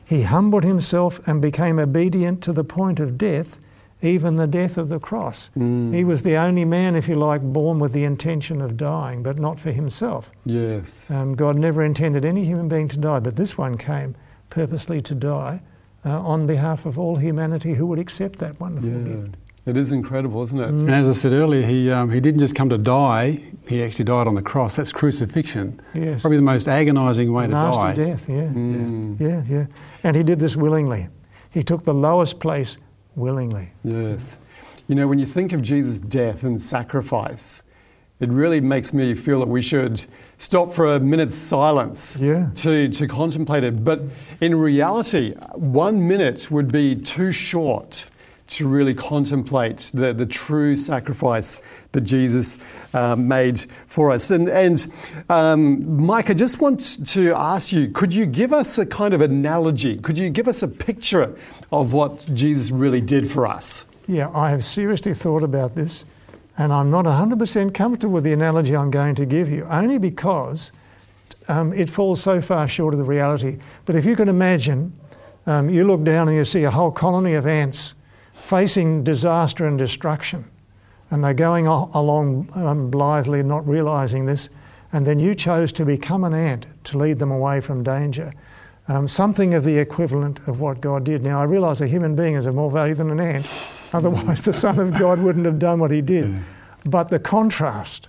he 0.05 0.23
humbled 0.23 0.65
himself 0.65 1.21
and 1.27 1.41
became 1.43 1.79
obedient 1.79 2.43
to 2.45 2.53
the 2.53 2.65
point 2.65 3.01
of 3.01 3.19
death, 3.19 3.59
even 4.03 4.37
the 4.37 4.47
death 4.47 4.77
of 4.77 4.89
the 4.89 5.01
cross. 5.01 5.51
Mm. 5.57 5.95
He 5.95 6.05
was 6.05 6.23
the 6.23 6.37
only 6.37 6.65
man, 6.65 6.95
if 6.95 7.09
you 7.09 7.17
like, 7.17 7.41
born 7.43 7.79
with 7.79 7.93
the 7.93 8.05
intention 8.05 8.61
of 8.61 8.77
dying, 8.77 9.23
but 9.23 9.39
not 9.39 9.59
for 9.59 9.73
himself. 9.73 10.31
Yes. 10.45 11.11
Um, 11.11 11.35
God 11.35 11.57
never 11.59 11.83
intended 11.83 12.25
any 12.25 12.45
human 12.45 12.69
being 12.69 12.87
to 12.89 12.99
die, 12.99 13.19
but 13.21 13.37
this 13.37 13.57
one 13.59 13.79
came 13.79 14.15
purposely 14.51 15.01
to 15.03 15.15
die 15.15 15.61
uh, 16.05 16.21
on 16.21 16.47
behalf 16.47 16.85
of 16.87 16.99
all 16.99 17.17
humanity 17.17 17.75
who 17.75 17.87
would 17.87 17.99
accept 17.99 18.39
that 18.41 18.61
wonderful 18.61 18.91
Yeah. 18.91 18.99
gift. 19.23 19.37
It 19.67 19.79
is 19.79 19.93
incredible, 19.93 20.43
isn't 20.43 20.61
it? 20.61 20.71
Mm. 20.73 20.81
And 20.81 20.91
as 20.91 21.09
I 21.09 21.13
said 21.13 21.33
earlier, 21.33 21.67
he, 21.67 21.91
um, 21.91 22.11
he 22.11 22.21
didn't 22.21 22.41
just 22.41 22.55
come 22.55 22.69
to 22.69 22.77
die, 22.77 23.41
he 23.67 23.83
actually 23.83 24.05
died 24.05 24.27
on 24.27 24.35
the 24.35 24.43
cross. 24.43 24.77
That's 24.77 24.93
crucifixion. 24.93 25.81
Yes. 25.95 26.21
Probably 26.21 26.37
the 26.37 26.43
most 26.43 26.69
agonising 26.69 27.33
way 27.33 27.47
to 27.47 27.53
Nasty 27.53 27.81
die. 27.81 27.95
death, 28.11 28.29
yeah. 28.29 28.43
Mm. 28.43 29.19
Yeah, 29.21 29.43
yeah. 29.49 29.67
And 30.03 30.17
he 30.17 30.23
did 30.23 30.39
this 30.39 30.55
willingly. 30.55 31.09
He 31.51 31.63
took 31.63 31.85
the 31.85 31.95
lowest 31.95 32.41
place 32.41 32.77
willingly. 33.17 33.71
Yes. 33.85 34.37
You 34.87 34.97
know, 34.97 35.09
when 35.09 35.19
you 35.19 35.25
think 35.25 35.55
of 35.55 35.63
Jesus' 35.63 35.99
death 35.99 36.43
and 36.45 36.61
sacrifice, 36.61 37.63
it 38.21 38.29
really 38.29 38.61
makes 38.61 38.93
me 38.93 39.15
feel 39.15 39.41
that 39.41 39.49
we 39.49 39.63
should 39.63 40.05
stop 40.37 40.75
for 40.75 40.95
a 40.95 41.01
minute's 41.01 41.37
silence 41.37 42.17
Yeah. 42.21 42.51
to, 42.57 42.89
to 42.91 43.09
contemplate 43.09 43.65
it. 43.65 43.83
But 43.83 44.03
in 44.43 44.55
reality, 44.57 45.33
one 45.55 46.07
minute 46.07 46.51
would 46.51 46.71
be 46.71 46.97
too 46.97 47.33
short 47.33 48.07
to 48.47 48.69
really 48.69 48.95
contemplate 48.95 49.91
the, 49.95 50.13
the 50.13 50.27
true 50.27 50.77
sacrifice 50.77 51.61
that 51.93 52.03
Jesus 52.03 52.59
uh, 52.93 53.17
made 53.17 53.61
for 53.87 54.11
us. 54.11 54.31
And, 54.31 54.49
and 54.49 54.87
um, 55.31 56.05
Mike, 56.05 56.29
I 56.29 56.35
just 56.35 56.61
want 56.61 57.07
to 57.09 57.33
ask 57.35 57.73
you 57.73 57.89
could 57.89 58.13
you 58.13 58.27
give 58.27 58.53
us 58.53 58.77
a 58.79 58.85
kind 58.85 59.15
of 59.15 59.21
analogy? 59.21 59.99
Could 59.99 60.19
you 60.19 60.29
give 60.31 60.47
us 60.47 60.63
a 60.63 60.69
picture 60.69 61.37
of 61.73 61.93
what 61.93 62.33
Jesus 62.35 62.71
really 62.71 63.01
did 63.01 63.31
for 63.31 63.47
us? 63.47 63.87
Yeah, 64.07 64.31
I 64.35 64.51
have 64.51 64.65
seriously 64.65 65.15
thought 65.15 65.43
about 65.43 65.75
this, 65.75 66.05
and 66.59 66.73
I'm 66.73 66.91
not 66.91 67.07
100% 67.07 67.73
comfortable 67.73 68.13
with 68.13 68.25
the 68.25 68.35
analogy 68.35 68.77
I'm 68.77 68.91
going 68.91 69.15
to 69.15 69.25
give 69.25 69.49
you, 69.51 69.65
only 69.71 69.97
because 69.97 70.73
um, 71.49 71.73
it 71.73 71.89
falls 71.89 72.23
so 72.23 72.43
far 72.43 72.69
short 72.69 72.93
of 72.93 72.99
the 72.99 73.07
reality. 73.07 73.59
But 73.87 73.97
if 73.97 74.05
you 74.05 74.15
can 74.15 74.29
imagine, 74.29 74.93
um, 75.47 75.71
you 75.71 75.87
look 75.87 76.05
down 76.05 76.29
and 76.29 76.37
you 76.37 76.45
see 76.45 76.65
a 76.65 76.71
whole 76.71 76.91
colony 76.91 77.33
of 77.33 77.47
ants 77.47 77.95
facing 78.35 79.05
disaster 79.05 79.65
and 79.67 79.79
destruction, 79.79 80.45
and 81.11 81.23
they're 81.25 81.33
going 81.33 81.67
along 81.67 82.51
um, 82.55 82.91
blithely, 82.91 83.43
not 83.43 83.67
realizing 83.67 84.27
this, 84.27 84.51
and 84.93 85.07
then 85.07 85.21
you 85.21 85.35
chose 85.35 85.73
to 85.73 85.85
become 85.85 86.25
an 86.25 86.35
ant 86.35 86.67
to 86.85 86.99
lead 86.99 87.19
them 87.21 87.31
away 87.31 87.61
from 87.61 87.83
danger. 87.83 88.33
Um, 88.89 89.09
something 89.09 89.55
of 89.55 89.65
the 89.65 89.79
equivalent 89.79 90.47
of 90.47 90.61
what 90.61 90.81
God 90.81 91.05
did. 91.05 91.23
Now, 91.23 91.41
I 91.41 91.45
realise 91.45 91.81
a 91.81 91.87
human 91.87 92.15
being 92.15 92.35
is 92.35 92.45
of 92.45 92.55
more 92.55 92.71
value 92.71 92.95
than 92.95 93.09
an 93.11 93.21
ant, 93.21 93.47
otherwise, 93.95 94.43
the 94.43 94.53
Son 94.53 94.79
of 94.79 94.99
God 94.99 95.21
wouldn't 95.21 95.47
have 95.47 95.59
done 95.59 95.79
what 95.79 95.91
he 95.91 96.03
did. 96.03 96.29
Yeah. 96.31 96.39
But 96.85 97.09
the 97.09 97.19
contrast 97.19 98.09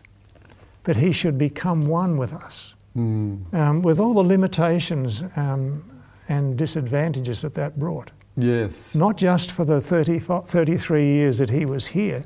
that 0.83 0.97
he 0.97 1.11
should 1.11 1.37
become 1.37 1.87
one 1.87 2.17
with 2.17 2.33
us, 2.33 2.73
Mm. 2.97 3.53
um, 3.53 3.81
with 3.81 3.99
all 3.99 4.13
the 4.13 4.23
limitations 4.23 5.21
um, 5.35 5.83
and 6.29 6.57
disadvantages 6.57 7.41
that 7.41 7.53
that 7.55 7.77
brought, 7.77 8.11
Yes. 8.37 8.95
not 8.95 9.17
just 9.17 9.51
for 9.51 9.65
the 9.65 9.79
30, 9.79 10.19
33 10.19 11.05
years 11.05 11.37
that 11.37 11.49
he 11.49 11.65
was 11.65 11.87
here, 11.87 12.25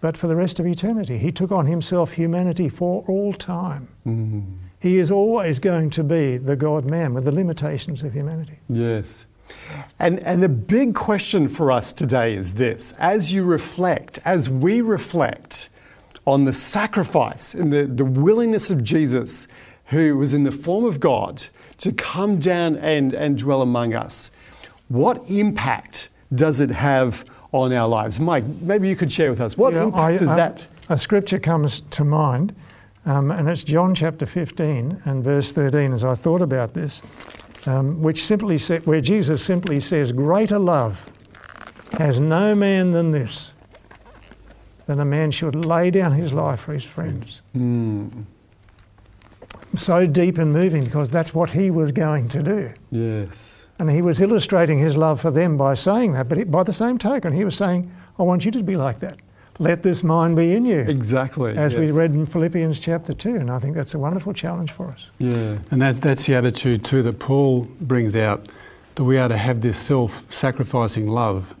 but 0.00 0.16
for 0.16 0.26
the 0.26 0.36
rest 0.36 0.60
of 0.60 0.66
eternity. 0.66 1.18
He 1.18 1.32
took 1.32 1.50
on 1.50 1.66
himself 1.66 2.12
humanity 2.12 2.68
for 2.68 3.04
all 3.08 3.32
time. 3.32 3.88
Mm. 4.06 4.58
He 4.80 4.98
is 4.98 5.10
always 5.10 5.58
going 5.58 5.90
to 5.90 6.04
be 6.04 6.36
the 6.36 6.56
God 6.56 6.84
man 6.84 7.14
with 7.14 7.24
the 7.24 7.32
limitations 7.32 8.02
of 8.02 8.12
humanity. 8.12 8.60
Yes. 8.68 9.26
And, 9.98 10.20
and 10.20 10.42
the 10.42 10.48
big 10.48 10.94
question 10.94 11.48
for 11.48 11.72
us 11.72 11.92
today 11.92 12.36
is 12.36 12.54
this 12.54 12.92
as 12.98 13.32
you 13.32 13.44
reflect, 13.44 14.20
as 14.24 14.48
we 14.48 14.80
reflect 14.80 15.68
on 16.26 16.44
the 16.44 16.52
sacrifice 16.52 17.54
and 17.54 17.72
the, 17.72 17.86
the 17.86 18.04
willingness 18.04 18.70
of 18.70 18.84
Jesus, 18.84 19.48
who 19.86 20.16
was 20.18 20.34
in 20.34 20.44
the 20.44 20.50
form 20.52 20.84
of 20.84 21.00
God, 21.00 21.46
to 21.78 21.92
come 21.92 22.38
down 22.38 22.76
and, 22.76 23.14
and 23.14 23.38
dwell 23.38 23.62
among 23.62 23.94
us, 23.94 24.30
what 24.88 25.22
impact 25.30 26.08
does 26.34 26.60
it 26.60 26.70
have 26.70 27.24
on 27.52 27.72
our 27.72 27.88
lives? 27.88 28.18
Mike, 28.20 28.44
maybe 28.60 28.88
you 28.88 28.96
could 28.96 29.10
share 29.12 29.30
with 29.30 29.40
us. 29.40 29.56
What 29.56 29.72
Yeah, 29.74 29.84
impact 29.84 30.02
I- 30.02 30.16
does 30.16 30.30
um, 30.30 30.36
that? 30.36 30.68
A 30.90 30.96
scripture 30.98 31.38
comes 31.38 31.80
to 31.90 32.04
mind, 32.04 32.54
um, 33.04 33.30
and 33.30 33.48
it's 33.48 33.62
John 33.64 33.94
chapter 33.94 34.24
15 34.26 35.02
and 35.04 35.22
verse 35.22 35.52
13. 35.52 35.92
As 35.92 36.02
I 36.04 36.14
thought 36.14 36.40
about 36.42 36.72
this, 36.74 37.02
um, 37.66 38.00
which 38.02 38.24
simply 38.24 38.56
sa- 38.58 38.78
where 38.84 39.00
Jesus 39.02 39.42
simply 39.42 39.80
says, 39.80 40.12
"Greater 40.12 40.58
love 40.58 41.04
has 41.98 42.18
no 42.20 42.54
man 42.54 42.92
than 42.92 43.10
this, 43.10 43.52
that 44.86 44.98
a 44.98 45.04
man 45.04 45.30
should 45.30 45.66
lay 45.66 45.90
down 45.90 46.12
his 46.12 46.32
life 46.32 46.60
for 46.60 46.72
his 46.72 46.84
friends." 46.84 47.42
Mm. 47.54 48.24
So 49.76 50.06
deep 50.06 50.38
and 50.38 50.52
moving 50.52 50.84
because 50.84 51.10
that's 51.10 51.34
what 51.34 51.50
he 51.50 51.70
was 51.70 51.92
going 51.92 52.28
to 52.28 52.42
do. 52.42 52.70
Yes. 52.90 53.57
And 53.78 53.90
he 53.90 54.02
was 54.02 54.20
illustrating 54.20 54.78
his 54.78 54.96
love 54.96 55.20
for 55.20 55.30
them 55.30 55.56
by 55.56 55.74
saying 55.74 56.12
that. 56.12 56.28
But 56.28 56.38
he- 56.38 56.44
by 56.44 56.62
the 56.64 56.72
same 56.72 56.98
token, 56.98 57.32
he 57.32 57.44
was 57.44 57.56
saying, 57.56 57.90
I 58.18 58.22
want 58.24 58.44
you 58.44 58.50
to 58.52 58.62
be 58.62 58.76
like 58.76 58.98
that. 59.00 59.18
Let 59.60 59.82
this 59.82 60.04
mind 60.04 60.36
be 60.36 60.54
in 60.54 60.64
you. 60.64 60.80
Exactly. 60.80 61.56
As 61.56 61.74
we 61.74 61.90
read 61.90 62.12
in 62.12 62.26
Philippians 62.26 62.78
chapter 62.78 63.12
2. 63.12 63.34
And 63.36 63.50
I 63.50 63.58
think 63.58 63.74
that's 63.74 63.94
a 63.94 63.98
wonderful 63.98 64.32
challenge 64.32 64.70
for 64.72 64.86
us. 64.86 65.06
Yeah. 65.18 65.58
And 65.70 65.82
that's, 65.82 65.98
that's 65.98 66.26
the 66.26 66.34
attitude 66.36 66.84
too 66.84 67.02
that 67.02 67.18
Paul 67.18 67.62
brings 67.80 68.14
out, 68.14 68.48
that 68.94 69.04
we 69.04 69.18
are 69.18 69.28
to 69.28 69.36
have 69.36 69.60
this 69.60 69.78
self-sacrificing 69.78 71.08
love 71.08 71.56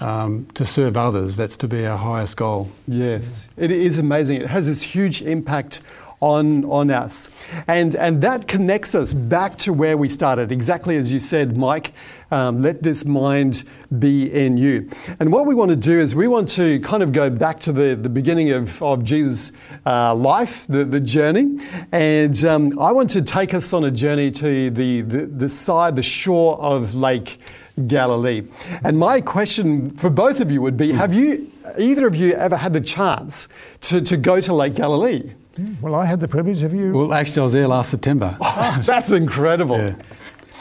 um, 0.00 0.46
to 0.54 0.64
serve 0.66 0.96
others. 0.96 1.36
That's 1.36 1.56
to 1.58 1.68
be 1.68 1.86
our 1.86 1.96
highest 1.98 2.36
goal. 2.36 2.70
Yes, 2.86 3.48
it 3.56 3.70
is 3.70 3.98
amazing. 3.98 4.42
It 4.42 4.48
has 4.48 4.66
this 4.66 4.82
huge 4.82 5.22
impact 5.22 5.80
on, 6.20 6.64
on 6.64 6.90
us. 6.90 7.30
And, 7.66 7.94
and 7.94 8.20
that 8.22 8.48
connects 8.48 8.94
us 8.94 9.12
back 9.12 9.56
to 9.58 9.72
where 9.72 9.96
we 9.96 10.08
started, 10.08 10.50
exactly 10.50 10.96
as 10.96 11.12
you 11.12 11.20
said, 11.20 11.56
Mike. 11.56 11.92
Um, 12.30 12.60
let 12.60 12.82
this 12.82 13.06
mind 13.06 13.64
be 13.98 14.30
in 14.30 14.58
you. 14.58 14.90
And 15.18 15.32
what 15.32 15.46
we 15.46 15.54
want 15.54 15.70
to 15.70 15.76
do 15.76 15.98
is 15.98 16.14
we 16.14 16.28
want 16.28 16.50
to 16.50 16.78
kind 16.80 17.02
of 17.02 17.12
go 17.12 17.30
back 17.30 17.58
to 17.60 17.72
the, 17.72 17.94
the 17.94 18.10
beginning 18.10 18.50
of, 18.50 18.82
of 18.82 19.02
Jesus' 19.02 19.52
uh, 19.86 20.14
life, 20.14 20.66
the, 20.68 20.84
the 20.84 21.00
journey. 21.00 21.58
And 21.90 22.44
um, 22.44 22.78
I 22.78 22.92
want 22.92 23.08
to 23.10 23.22
take 23.22 23.54
us 23.54 23.72
on 23.72 23.84
a 23.84 23.90
journey 23.90 24.30
to 24.32 24.70
the, 24.70 25.00
the, 25.00 25.24
the 25.24 25.48
side, 25.48 25.96
the 25.96 26.02
shore 26.02 26.60
of 26.60 26.94
Lake 26.94 27.38
Galilee. 27.86 28.42
And 28.82 28.98
my 28.98 29.20
question 29.20 29.90
for 29.96 30.10
both 30.10 30.40
of 30.40 30.50
you 30.50 30.60
would 30.60 30.76
be 30.76 30.92
Have 30.92 31.14
you, 31.14 31.50
either 31.78 32.06
of 32.06 32.14
you, 32.14 32.34
ever 32.34 32.56
had 32.56 32.72
the 32.74 32.80
chance 32.80 33.48
to, 33.82 34.00
to 34.02 34.16
go 34.18 34.40
to 34.40 34.52
Lake 34.52 34.74
Galilee? 34.74 35.32
Hmm, 35.58 35.74
well, 35.80 35.94
I 35.96 36.04
had 36.04 36.20
the 36.20 36.28
privilege 36.28 36.62
of 36.62 36.72
you. 36.72 36.92
Well, 36.92 37.12
actually, 37.12 37.40
I 37.40 37.44
was 37.44 37.52
there 37.52 37.66
last 37.68 37.90
September. 37.90 38.36
Oh, 38.60 38.82
that's 38.84 39.10
incredible. 39.10 39.78
Yeah. 39.78 39.96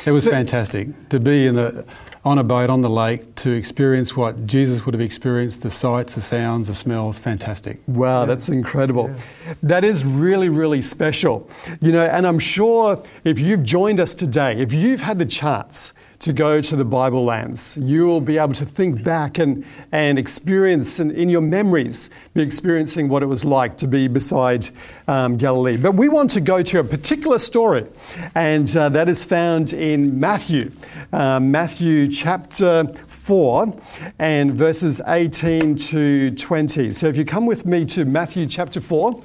It 0.05 0.11
was 0.11 0.23
So- 0.23 0.31
fantastic 0.31 0.87
to 1.09 1.19
be 1.19 1.45
in 1.45 1.55
the, 1.55 1.85
on 2.25 2.37
a 2.39 2.43
boat 2.43 2.69
on 2.69 2.81
the 2.81 2.89
lake, 2.89 3.35
to 3.35 3.51
experience 3.51 4.15
what 4.17 4.45
Jesus 4.47 4.85
would 4.85 4.93
have 4.95 5.01
experienced 5.01 5.61
the 5.61 5.69
sights, 5.69 6.15
the 6.15 6.21
sounds, 6.21 6.67
the 6.67 6.73
smells. 6.75 7.19
Fantastic. 7.19 7.79
Wow, 7.87 8.25
that's 8.25 8.49
incredible. 8.49 9.13
That 9.61 9.83
is 9.83 10.03
really, 10.03 10.49
really 10.49 10.81
special. 10.81 11.47
You 11.81 11.91
know, 11.91 12.05
and 12.05 12.25
I'm 12.25 12.39
sure 12.39 13.03
if 13.23 13.39
you've 13.39 13.63
joined 13.63 13.99
us 13.99 14.15
today, 14.15 14.57
if 14.59 14.73
you've 14.73 15.01
had 15.01 15.19
the 15.19 15.25
chance 15.25 15.93
to 16.19 16.33
go 16.33 16.61
to 16.61 16.75
the 16.75 16.85
Bible 16.85 17.23
lands, 17.23 17.77
you 17.77 18.07
will 18.07 18.21
be 18.21 18.37
able 18.37 18.53
to 18.53 18.65
think 18.65 19.03
back 19.03 19.37
and, 19.37 19.63
and 19.91 20.17
experience, 20.17 20.99
and 20.99 21.11
in 21.11 21.29
your 21.29 21.41
memories, 21.41 22.09
be 22.33 22.41
experiencing 22.41 23.07
what 23.07 23.21
it 23.21 23.27
was 23.27 23.45
like 23.45 23.77
to 23.77 23.87
be 23.87 24.07
beside 24.07 24.69
um, 25.07 25.37
Galilee. 25.37 25.77
But 25.77 25.93
we 25.93 26.09
want 26.09 26.31
to 26.31 26.41
go 26.41 26.63
to 26.63 26.79
a 26.79 26.83
particular 26.83 27.37
story, 27.37 27.85
and 28.33 28.75
uh, 28.75 28.89
that 28.89 29.07
is 29.07 29.23
found 29.23 29.73
in 29.73 30.19
Matthew, 30.19 30.71
uh, 31.13 31.39
Matthew 31.39 32.09
chapter 32.09 32.85
4, 33.05 33.79
and 34.17 34.55
verses 34.55 35.01
18 35.05 35.75
to 35.75 36.31
20. 36.31 36.91
So 36.91 37.07
if 37.07 37.15
you 37.15 37.25
come 37.25 37.45
with 37.45 37.65
me 37.65 37.85
to 37.85 38.05
Matthew 38.05 38.47
chapter 38.47 38.81
4, 38.81 39.21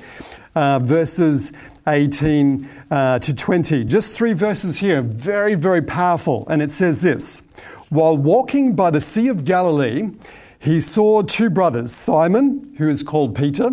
uh, 0.55 0.79
verses 0.79 1.53
18 1.87 2.69
uh, 2.91 3.19
to 3.19 3.35
20. 3.35 3.85
Just 3.85 4.13
three 4.13 4.33
verses 4.33 4.79
here, 4.79 5.03
very, 5.03 5.55
very 5.55 5.83
powerful. 5.83 6.47
And 6.49 6.63
it 6.63 6.71
says 6.71 7.03
this 7.03 7.43
While 7.89 8.17
walking 8.17 8.75
by 8.75 8.91
the 8.91 9.01
Sea 9.01 9.29
of 9.29 9.45
Galilee, 9.45 10.11
he 10.59 10.81
saw 10.81 11.23
two 11.23 11.51
brothers, 11.51 11.93
Simon, 11.93 12.75
who 12.79 12.89
is 12.89 13.03
called 13.03 13.35
Peter, 13.35 13.71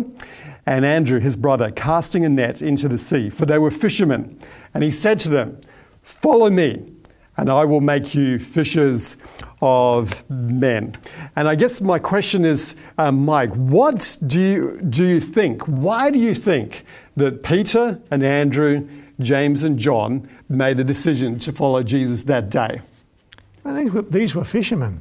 and 0.66 0.84
Andrew, 0.84 1.20
his 1.20 1.36
brother, 1.36 1.70
casting 1.70 2.24
a 2.24 2.28
net 2.28 2.60
into 2.62 2.88
the 2.88 2.98
sea, 2.98 3.30
for 3.30 3.46
they 3.46 3.58
were 3.58 3.70
fishermen. 3.70 4.38
And 4.74 4.82
he 4.82 4.90
said 4.90 5.18
to 5.20 5.28
them, 5.28 5.60
Follow 6.02 6.50
me, 6.50 6.92
and 7.40 7.48
I 7.48 7.64
will 7.64 7.80
make 7.80 8.14
you 8.14 8.38
fishers 8.38 9.16
of 9.62 10.28
men. 10.28 10.98
And 11.34 11.48
I 11.48 11.54
guess 11.54 11.80
my 11.80 11.98
question 11.98 12.44
is, 12.44 12.76
um, 12.98 13.24
Mike, 13.24 13.50
what 13.54 14.18
do 14.26 14.38
you, 14.38 14.80
do 14.82 15.06
you 15.06 15.20
think? 15.20 15.62
Why 15.62 16.10
do 16.10 16.18
you 16.18 16.34
think 16.34 16.84
that 17.16 17.42
Peter 17.42 17.98
and 18.10 18.22
Andrew, 18.22 18.86
James 19.20 19.62
and 19.62 19.78
John 19.78 20.28
made 20.50 20.78
a 20.80 20.84
decision 20.84 21.38
to 21.38 21.50
follow 21.50 21.82
Jesus 21.82 22.22
that 22.24 22.50
day? 22.50 22.82
I 23.64 23.72
think 23.72 24.10
these 24.10 24.34
were 24.34 24.44
fishermen. 24.44 25.00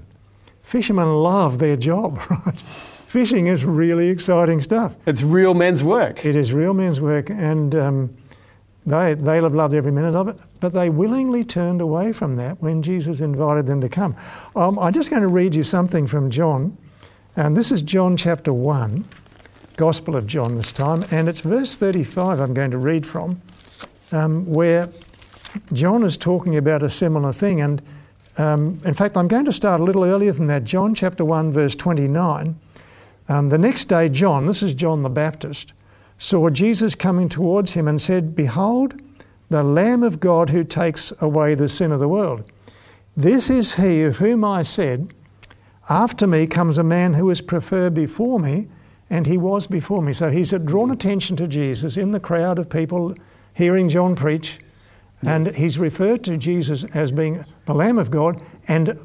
Fishermen 0.63 1.09
love 1.21 1.59
their 1.59 1.75
job, 1.75 2.19
right? 2.29 2.57
Fishing 2.57 3.47
is 3.47 3.65
really 3.65 4.07
exciting 4.07 4.61
stuff. 4.61 4.95
It's 5.05 5.23
real 5.23 5.53
men's 5.53 5.83
work. 5.83 6.23
It 6.23 6.37
is 6.37 6.53
real 6.53 6.73
men's 6.73 7.01
work, 7.01 7.29
and 7.29 7.75
um, 7.75 8.17
they, 8.91 9.13
they'll 9.13 9.43
have 9.43 9.55
loved 9.55 9.73
every 9.73 9.91
minute 9.91 10.15
of 10.15 10.27
it, 10.27 10.37
but 10.59 10.73
they 10.73 10.89
willingly 10.89 11.43
turned 11.43 11.81
away 11.81 12.11
from 12.11 12.35
that 12.37 12.61
when 12.61 12.81
Jesus 12.81 13.21
invited 13.21 13.67
them 13.67 13.81
to 13.81 13.89
come. 13.89 14.15
Um, 14.55 14.79
I'm 14.79 14.93
just 14.93 15.09
going 15.09 15.21
to 15.21 15.27
read 15.27 15.55
you 15.55 15.63
something 15.63 16.07
from 16.07 16.29
John, 16.29 16.77
and 17.35 17.55
this 17.55 17.71
is 17.71 17.81
John 17.81 18.17
chapter 18.17 18.53
1, 18.53 19.05
Gospel 19.75 20.15
of 20.15 20.27
John 20.27 20.55
this 20.55 20.71
time, 20.71 21.03
and 21.11 21.29
it's 21.29 21.41
verse 21.41 21.75
35 21.75 22.39
I'm 22.39 22.53
going 22.53 22.71
to 22.71 22.77
read 22.77 23.05
from, 23.05 23.41
um, 24.11 24.45
where 24.45 24.87
John 25.73 26.03
is 26.03 26.17
talking 26.17 26.57
about 26.57 26.83
a 26.83 26.89
similar 26.89 27.33
thing. 27.33 27.61
And 27.61 27.81
um, 28.37 28.81
in 28.85 28.93
fact, 28.93 29.17
I'm 29.17 29.27
going 29.27 29.45
to 29.45 29.53
start 29.53 29.81
a 29.81 29.83
little 29.83 30.03
earlier 30.03 30.31
than 30.31 30.47
that. 30.47 30.63
John 30.63 30.93
chapter 30.95 31.25
1, 31.25 31.51
verse 31.51 31.75
29. 31.75 32.59
Um, 33.27 33.49
the 33.49 33.57
next 33.57 33.85
day, 33.85 34.09
John, 34.09 34.45
this 34.45 34.63
is 34.63 34.73
John 34.73 35.03
the 35.03 35.09
Baptist, 35.09 35.73
saw 36.19 36.49
Jesus 36.49 36.93
coming 36.93 37.29
towards 37.29 37.73
him 37.73 37.87
and 37.87 37.99
said, 37.99 38.35
Behold, 38.35 39.01
the 39.49 39.63
Lamb 39.63 40.03
of 40.03 40.19
God 40.19 40.51
who 40.51 40.63
takes 40.63 41.11
away 41.21 41.55
the 41.55 41.69
sin 41.69 41.91
of 41.91 41.99
the 41.99 42.09
world. 42.09 42.43
This 43.17 43.49
is 43.49 43.73
he 43.75 44.03
of 44.03 44.17
whom 44.17 44.43
I 44.43 44.61
said, 44.63 45.13
After 45.89 46.27
me 46.27 46.45
comes 46.45 46.77
a 46.77 46.83
man 46.83 47.13
who 47.13 47.29
is 47.29 47.41
preferred 47.41 47.93
before 47.93 48.39
me, 48.39 48.67
and 49.09 49.25
he 49.25 49.37
was 49.37 49.65
before 49.65 50.03
me. 50.03 50.13
So 50.13 50.29
he's 50.29 50.51
drawn 50.51 50.91
attention 50.91 51.35
to 51.37 51.47
Jesus 51.47 51.97
in 51.97 52.11
the 52.11 52.19
crowd 52.19 52.59
of 52.59 52.69
people 52.69 53.15
hearing 53.53 53.89
John 53.89 54.15
preach, 54.15 54.59
and 55.21 55.47
he's 55.47 55.79
referred 55.79 56.23
to 56.25 56.37
Jesus 56.37 56.83
as 56.93 57.11
being 57.11 57.43
the 57.65 57.73
Lamb 57.73 57.97
of 57.97 58.11
God 58.11 58.41
and 58.67 58.97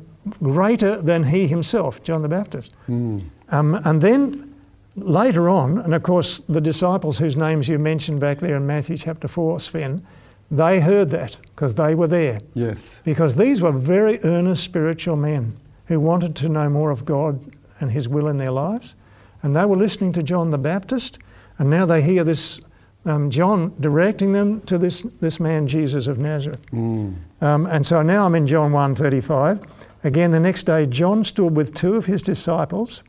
greater 0.43 1.01
than 1.01 1.25
he 1.25 1.47
himself, 1.47 2.03
John 2.03 2.23
the 2.23 2.29
Baptist. 2.29 2.73
Mm. 2.89 3.25
Um, 3.49 3.75
and 3.85 4.01
then 4.01 4.54
later 4.97 5.49
on, 5.49 5.79
and 5.79 5.95
of 5.95 6.03
course, 6.03 6.41
the 6.49 6.61
disciples 6.61 7.19
whose 7.19 7.37
names 7.37 7.69
you 7.69 7.79
mentioned 7.79 8.21
back 8.21 8.41
there 8.41 8.57
in 8.57 8.67
Matthew 8.67 8.97
chapter 8.97 9.29
4, 9.29 9.61
Sven, 9.61 10.07
they 10.51 10.81
heard 10.81 11.11
that 11.11 11.37
because 11.55 11.75
they 11.75 11.95
were 11.95 12.07
there. 12.07 12.41
Yes. 12.55 13.01
Because 13.05 13.35
these 13.35 13.61
were 13.61 13.73
very 13.73 14.21
earnest 14.23 14.63
spiritual 14.63 15.17
men 15.17 15.57
who 15.87 16.01
wanted 16.01 16.37
to 16.37 16.49
know 16.49 16.69
more 16.69 16.91
of 16.91 17.05
God 17.05 17.41
and 17.81 17.91
His 17.91 18.09
will 18.09 18.29
in 18.29 18.39
their 18.39 18.51
lives. 18.51 18.95
And 19.43 19.55
they 19.55 19.65
were 19.65 19.77
listening 19.77 20.13
to 20.13 20.23
John 20.23 20.51
the 20.51 20.59
Baptist, 20.59 21.19
and 21.59 21.69
now 21.69 21.87
they 21.87 22.03
hear 22.03 22.25
this 22.25 22.61
um, 23.05 23.31
John 23.31 23.75
directing 23.81 24.33
them 24.33 24.61
to 24.63 24.79
this, 24.79 25.03
this 25.21 25.39
man, 25.39 25.67
Jesus 25.67 26.07
of 26.07 26.19
Nazareth. 26.19 26.65
Mm. 26.71 27.17
Um, 27.41 27.67
and 27.67 27.85
so 27.85 28.03
now 28.03 28.25
I'm 28.25 28.35
in 28.35 28.47
John 28.47 28.73
1.35. 28.73 29.67
Again, 30.05 30.31
the 30.31 30.41
next 30.41 30.65
day, 30.65 30.87
John 30.87 31.25
stood 31.25 31.55
with 31.57 31.75
two 31.75 31.97
of 31.97 32.07
his 32.07 32.23
disciples 32.23 33.03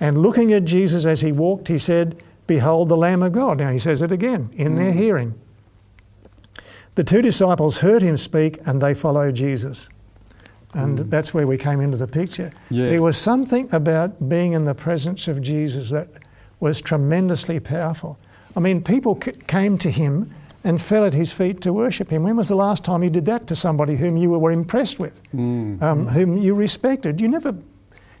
and 0.00 0.22
looking 0.22 0.52
at 0.52 0.64
Jesus 0.64 1.04
as 1.04 1.20
he 1.20 1.30
walked, 1.30 1.68
he 1.68 1.78
said, 1.78 2.22
Behold 2.46 2.88
the 2.88 2.96
Lamb 2.96 3.22
of 3.22 3.32
God. 3.32 3.58
Now 3.58 3.70
he 3.70 3.78
says 3.78 4.02
it 4.02 4.10
again 4.10 4.50
in 4.54 4.74
mm. 4.74 4.76
their 4.78 4.92
hearing. 4.92 5.38
The 6.96 7.04
two 7.04 7.22
disciples 7.22 7.78
heard 7.78 8.02
him 8.02 8.16
speak 8.16 8.58
and 8.66 8.80
they 8.80 8.94
followed 8.94 9.36
Jesus. 9.36 9.88
And 10.74 10.98
mm. 10.98 11.10
that's 11.10 11.32
where 11.32 11.46
we 11.46 11.56
came 11.56 11.80
into 11.80 11.96
the 11.96 12.08
picture. 12.08 12.50
Yes. 12.70 12.90
There 12.90 13.02
was 13.02 13.18
something 13.18 13.72
about 13.72 14.28
being 14.28 14.52
in 14.54 14.64
the 14.64 14.74
presence 14.74 15.28
of 15.28 15.42
Jesus 15.42 15.90
that 15.90 16.08
was 16.58 16.80
tremendously 16.80 17.60
powerful. 17.60 18.18
I 18.56 18.60
mean, 18.60 18.82
people 18.82 19.18
c- 19.22 19.32
came 19.46 19.78
to 19.78 19.90
him 19.90 20.34
and 20.64 20.80
fell 20.80 21.04
at 21.04 21.14
his 21.14 21.32
feet 21.32 21.60
to 21.62 21.72
worship 21.72 22.10
him. 22.10 22.24
When 22.24 22.36
was 22.36 22.48
the 22.48 22.56
last 22.56 22.84
time 22.84 23.02
you 23.02 23.10
did 23.10 23.24
that 23.26 23.46
to 23.46 23.56
somebody 23.56 23.96
whom 23.96 24.16
you 24.16 24.30
were 24.30 24.52
impressed 24.52 24.98
with, 24.98 25.20
mm. 25.32 25.80
um, 25.82 26.08
whom 26.08 26.36
you 26.36 26.54
respected? 26.54 27.20
You 27.20 27.28
never 27.28 27.54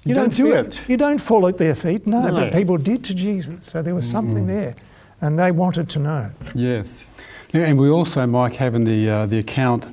you, 0.04 0.14
don't, 0.14 0.34
do 0.34 0.52
feel, 0.52 0.66
it. 0.66 0.88
You 0.88 0.96
don't 0.96 1.18
fall 1.18 1.46
at 1.46 1.58
their 1.58 1.74
feet, 1.74 2.06
no, 2.06 2.22
No. 2.22 2.32
but 2.32 2.52
people 2.52 2.78
did 2.78 3.04
to 3.04 3.14
Jesus. 3.14 3.66
So 3.66 3.82
there 3.82 3.94
was 3.94 4.08
something 4.08 4.46
there, 4.46 4.74
and 5.20 5.38
they 5.38 5.50
wanted 5.50 5.88
to 5.90 5.98
know. 5.98 6.30
Yes. 6.54 7.04
Yeah, 7.52 7.66
and 7.66 7.78
we 7.78 7.88
also, 7.90 8.26
Mike, 8.26 8.54
have 8.54 8.74
in 8.74 8.84
the, 8.84 9.10
uh, 9.10 9.26
the 9.26 9.38
account 9.38 9.86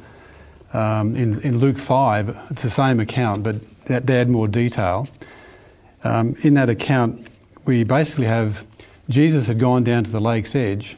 um, 0.73 1.15
in, 1.15 1.39
in 1.41 1.59
Luke 1.59 1.77
5, 1.77 2.47
it's 2.51 2.61
the 2.61 2.69
same 2.69 2.99
account, 2.99 3.43
but 3.43 3.55
that, 3.85 4.05
they 4.05 4.19
add 4.19 4.29
more 4.29 4.47
detail. 4.47 5.07
Um, 6.03 6.35
in 6.43 6.53
that 6.53 6.69
account, 6.69 7.27
we 7.65 7.83
basically 7.83 8.27
have 8.27 8.65
Jesus 9.09 9.47
had 9.47 9.59
gone 9.59 9.83
down 9.83 10.03
to 10.03 10.11
the 10.11 10.21
lake's 10.21 10.55
edge 10.55 10.97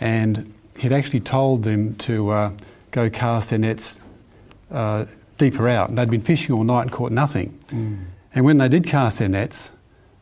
and 0.00 0.52
he'd 0.78 0.92
actually 0.92 1.20
told 1.20 1.62
them 1.62 1.94
to 1.96 2.30
uh, 2.30 2.52
go 2.90 3.08
cast 3.08 3.50
their 3.50 3.58
nets 3.58 4.00
uh, 4.70 5.06
deeper 5.38 5.68
out. 5.68 5.88
and 5.88 5.98
They'd 5.98 6.10
been 6.10 6.22
fishing 6.22 6.54
all 6.54 6.64
night 6.64 6.82
and 6.82 6.92
caught 6.92 7.12
nothing. 7.12 7.58
Mm. 7.68 8.04
And 8.36 8.44
when 8.44 8.58
they 8.58 8.68
did 8.68 8.84
cast 8.84 9.18
their 9.18 9.30
nets, 9.30 9.72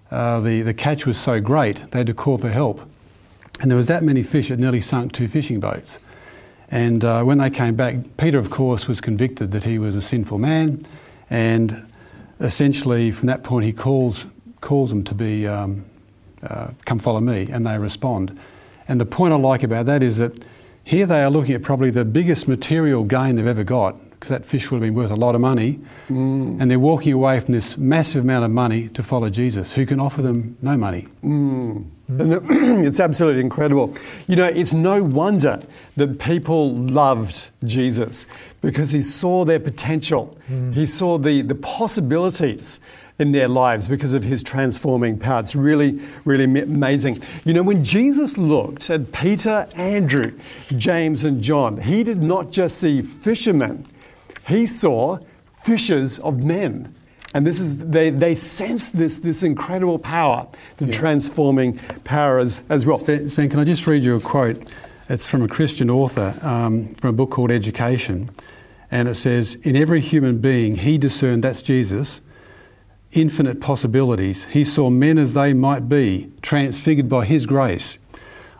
uh, 0.08 0.38
the, 0.38 0.62
the 0.62 0.72
catch 0.72 1.04
was 1.04 1.18
so 1.18 1.40
great 1.40 1.90
they 1.90 1.98
had 1.98 2.06
to 2.06 2.14
call 2.14 2.38
for 2.38 2.48
help. 2.48 2.80
And 3.60 3.68
there 3.68 3.76
was 3.76 3.88
that 3.88 4.04
many 4.04 4.22
fish 4.22 4.52
it 4.52 4.58
nearly 4.60 4.80
sunk 4.80 5.10
two 5.12 5.26
fishing 5.26 5.58
boats. 5.58 5.98
And 6.70 7.04
uh, 7.04 7.24
when 7.24 7.38
they 7.38 7.50
came 7.50 7.74
back, 7.74 7.96
Peter, 8.16 8.38
of 8.38 8.50
course, 8.50 8.86
was 8.86 9.00
convicted 9.00 9.50
that 9.50 9.64
he 9.64 9.80
was 9.80 9.96
a 9.96 10.00
sinful 10.00 10.38
man. 10.38 10.86
And 11.28 11.90
essentially, 12.38 13.10
from 13.10 13.26
that 13.26 13.42
point, 13.42 13.66
he 13.66 13.72
calls, 13.72 14.26
calls 14.60 14.90
them 14.90 15.02
to 15.04 15.14
be, 15.14 15.48
um, 15.48 15.84
uh, 16.40 16.68
come 16.84 17.00
follow 17.00 17.20
me, 17.20 17.48
and 17.50 17.66
they 17.66 17.78
respond. 17.78 18.38
And 18.86 19.00
the 19.00 19.06
point 19.06 19.32
I 19.32 19.36
like 19.38 19.64
about 19.64 19.86
that 19.86 20.04
is 20.04 20.18
that 20.18 20.44
here 20.84 21.06
they 21.06 21.24
are 21.24 21.30
looking 21.30 21.56
at 21.56 21.62
probably 21.62 21.90
the 21.90 22.04
biggest 22.04 22.46
material 22.46 23.02
gain 23.02 23.34
they've 23.34 23.46
ever 23.46 23.64
got, 23.64 24.00
because 24.24 24.38
that 24.38 24.46
fish 24.46 24.70
would 24.70 24.78
have 24.78 24.88
been 24.88 24.94
worth 24.94 25.10
a 25.10 25.16
lot 25.16 25.34
of 25.34 25.40
money. 25.42 25.78
Mm. 26.08 26.58
And 26.58 26.70
they're 26.70 26.78
walking 26.78 27.12
away 27.12 27.40
from 27.40 27.52
this 27.52 27.76
massive 27.76 28.24
amount 28.24 28.46
of 28.46 28.50
money 28.50 28.88
to 28.88 29.02
follow 29.02 29.28
Jesus, 29.28 29.72
who 29.72 29.84
can 29.84 30.00
offer 30.00 30.22
them 30.22 30.56
no 30.62 30.78
money. 30.78 31.08
Mm. 31.22 31.84
And 32.08 32.32
it's 32.86 33.00
absolutely 33.00 33.42
incredible. 33.42 33.94
You 34.26 34.36
know, 34.36 34.46
it's 34.46 34.72
no 34.72 35.02
wonder 35.02 35.60
that 35.96 36.18
people 36.18 36.74
loved 36.74 37.50
Jesus 37.64 38.26
because 38.62 38.92
he 38.92 39.02
saw 39.02 39.44
their 39.44 39.60
potential. 39.60 40.38
He 40.72 40.86
saw 40.86 41.18
the, 41.18 41.42
the 41.42 41.54
possibilities 41.54 42.80
in 43.18 43.32
their 43.32 43.48
lives 43.48 43.86
because 43.86 44.12
of 44.12 44.24
his 44.24 44.42
transforming 44.42 45.18
power. 45.18 45.40
It's 45.40 45.54
really, 45.54 46.00
really 46.24 46.44
amazing. 46.44 47.22
You 47.44 47.52
know, 47.52 47.62
when 47.62 47.84
Jesus 47.84 48.36
looked 48.36 48.90
at 48.90 49.12
Peter, 49.12 49.68
Andrew, 49.76 50.32
James, 50.76 51.22
and 51.22 51.42
John, 51.42 51.80
he 51.80 52.02
did 52.02 52.22
not 52.22 52.50
just 52.50 52.78
see 52.78 53.02
fishermen, 53.02 53.86
he 54.46 54.66
saw 54.66 55.18
fishers 55.52 56.18
of 56.18 56.38
men. 56.38 56.94
And 57.34 57.44
this 57.44 57.58
is 57.58 57.76
they, 57.78 58.10
they 58.10 58.36
sensed 58.36 58.96
this, 58.96 59.18
this 59.18 59.42
incredible 59.42 59.98
power, 59.98 60.46
the 60.76 60.86
transforming 60.92 61.78
power 62.04 62.38
as, 62.38 62.62
as 62.68 62.86
well. 62.86 62.98
Sven, 62.98 63.28
Sven, 63.28 63.48
can 63.48 63.58
I 63.58 63.64
just 63.64 63.86
read 63.86 64.04
you 64.04 64.14
a 64.14 64.20
quote? 64.20 64.62
It's 65.08 65.28
from 65.28 65.42
a 65.42 65.48
Christian 65.48 65.90
author 65.90 66.34
um, 66.42 66.94
from 66.94 67.10
a 67.10 67.12
book 67.12 67.30
called 67.30 67.50
Education. 67.50 68.30
And 68.90 69.08
it 69.08 69.16
says, 69.16 69.56
In 69.56 69.74
every 69.74 70.00
human 70.00 70.38
being, 70.38 70.76
he 70.76 70.96
discerned, 70.96 71.42
that's 71.42 71.60
Jesus, 71.60 72.20
infinite 73.10 73.60
possibilities. 73.60 74.44
He 74.44 74.62
saw 74.64 74.88
men 74.90 75.18
as 75.18 75.34
they 75.34 75.52
might 75.52 75.88
be, 75.88 76.30
transfigured 76.40 77.08
by 77.08 77.24
his 77.24 77.46
grace. 77.46 77.98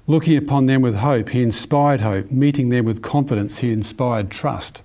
Looking 0.07 0.37
upon 0.37 0.67
them 0.67 0.83
with 0.83 0.97
hope, 0.97 1.31
he 1.31 1.43
inspired 1.43 2.01
hope. 2.01 2.31
Meeting 2.31 2.71
them 2.71 2.85
with 2.85 3.03
confidence, 3.03 3.59
he 3.59 3.73
inspired 3.73 4.31
trust. 4.31 4.83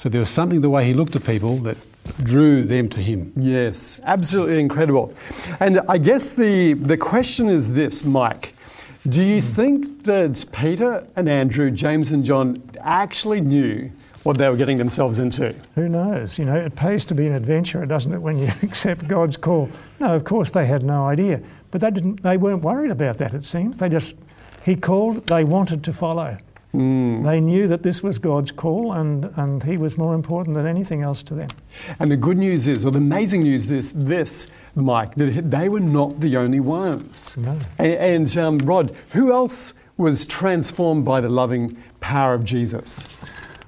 So 0.00 0.08
there 0.08 0.20
was 0.20 0.30
something 0.30 0.62
the 0.62 0.70
way 0.70 0.86
he 0.86 0.94
looked 0.94 1.14
at 1.14 1.24
people 1.24 1.56
that 1.56 1.76
drew 2.24 2.62
them 2.62 2.88
to 2.88 3.00
him. 3.00 3.34
Yes, 3.36 4.00
absolutely 4.04 4.58
incredible. 4.58 5.12
And 5.60 5.80
I 5.90 5.98
guess 5.98 6.32
the, 6.32 6.72
the 6.72 6.96
question 6.96 7.50
is 7.50 7.74
this, 7.74 8.02
Mike. 8.02 8.54
Do 9.06 9.22
you 9.22 9.42
hmm. 9.42 9.48
think 9.48 10.04
that 10.04 10.42
Peter 10.52 11.06
and 11.16 11.28
Andrew, 11.28 11.70
James 11.70 12.12
and 12.12 12.24
John 12.24 12.62
actually 12.80 13.42
knew 13.42 13.92
what 14.22 14.38
they 14.38 14.48
were 14.48 14.56
getting 14.56 14.78
themselves 14.78 15.18
into? 15.18 15.54
Who 15.74 15.86
knows? 15.86 16.38
You 16.38 16.46
know, 16.46 16.56
it 16.56 16.74
pays 16.76 17.04
to 17.04 17.14
be 17.14 17.26
an 17.26 17.34
adventurer, 17.34 17.84
doesn't 17.84 18.14
it, 18.14 18.22
when 18.22 18.38
you 18.38 18.48
accept 18.62 19.06
God's 19.06 19.36
call? 19.36 19.68
No, 19.98 20.16
of 20.16 20.24
course 20.24 20.48
they 20.48 20.64
had 20.64 20.82
no 20.82 21.08
idea, 21.08 21.42
but 21.70 21.82
they 21.82 21.90
didn't. 21.90 22.22
They 22.22 22.38
weren't 22.38 22.62
worried 22.62 22.90
about 22.90 23.18
that. 23.18 23.34
It 23.34 23.44
seems 23.44 23.76
they 23.76 23.90
just 23.90 24.16
he 24.64 24.76
called. 24.76 25.26
They 25.26 25.44
wanted 25.44 25.84
to 25.84 25.92
follow. 25.92 26.38
Mm. 26.74 27.24
They 27.24 27.40
knew 27.40 27.66
that 27.66 27.82
this 27.82 28.02
was 28.02 28.18
God's 28.18 28.52
call 28.52 28.92
and, 28.92 29.24
and 29.36 29.62
He 29.62 29.76
was 29.76 29.98
more 29.98 30.14
important 30.14 30.56
than 30.56 30.66
anything 30.66 31.02
else 31.02 31.22
to 31.24 31.34
them. 31.34 31.48
And 31.98 32.10
the 32.10 32.16
good 32.16 32.38
news 32.38 32.66
is, 32.66 32.84
or 32.84 32.92
the 32.92 32.98
amazing 32.98 33.42
news 33.42 33.70
is 33.70 33.92
this, 33.92 34.46
Mike, 34.74 35.14
that 35.16 35.50
they 35.50 35.68
were 35.68 35.80
not 35.80 36.20
the 36.20 36.36
only 36.36 36.60
ones. 36.60 37.36
No. 37.36 37.58
And, 37.78 37.94
and 37.94 38.38
um, 38.38 38.58
Rod, 38.58 38.94
who 39.10 39.32
else 39.32 39.74
was 39.96 40.26
transformed 40.26 41.04
by 41.04 41.20
the 41.20 41.28
loving 41.28 41.76
power 42.00 42.34
of 42.34 42.44
Jesus? 42.44 43.06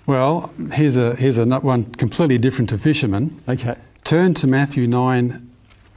Well, 0.07 0.53
here's 0.73 0.97
a 0.97 1.15
here's 1.15 1.39
a 1.39 1.47
one 1.47 1.85
completely 1.95 2.39
different 2.39 2.71
to 2.71 2.79
fishermen. 2.79 3.41
Okay. 3.49 3.77
Turn 4.05 4.35
to 4.35 4.47
Matthew 4.47 4.89
9 4.89 5.49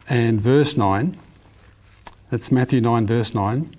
and 0.07 0.39
verse 0.39 0.77
9. 0.77 1.17
That's 2.29 2.51
Matthew 2.51 2.81
9, 2.81 3.07
verse 3.07 3.33
9. 3.33 3.75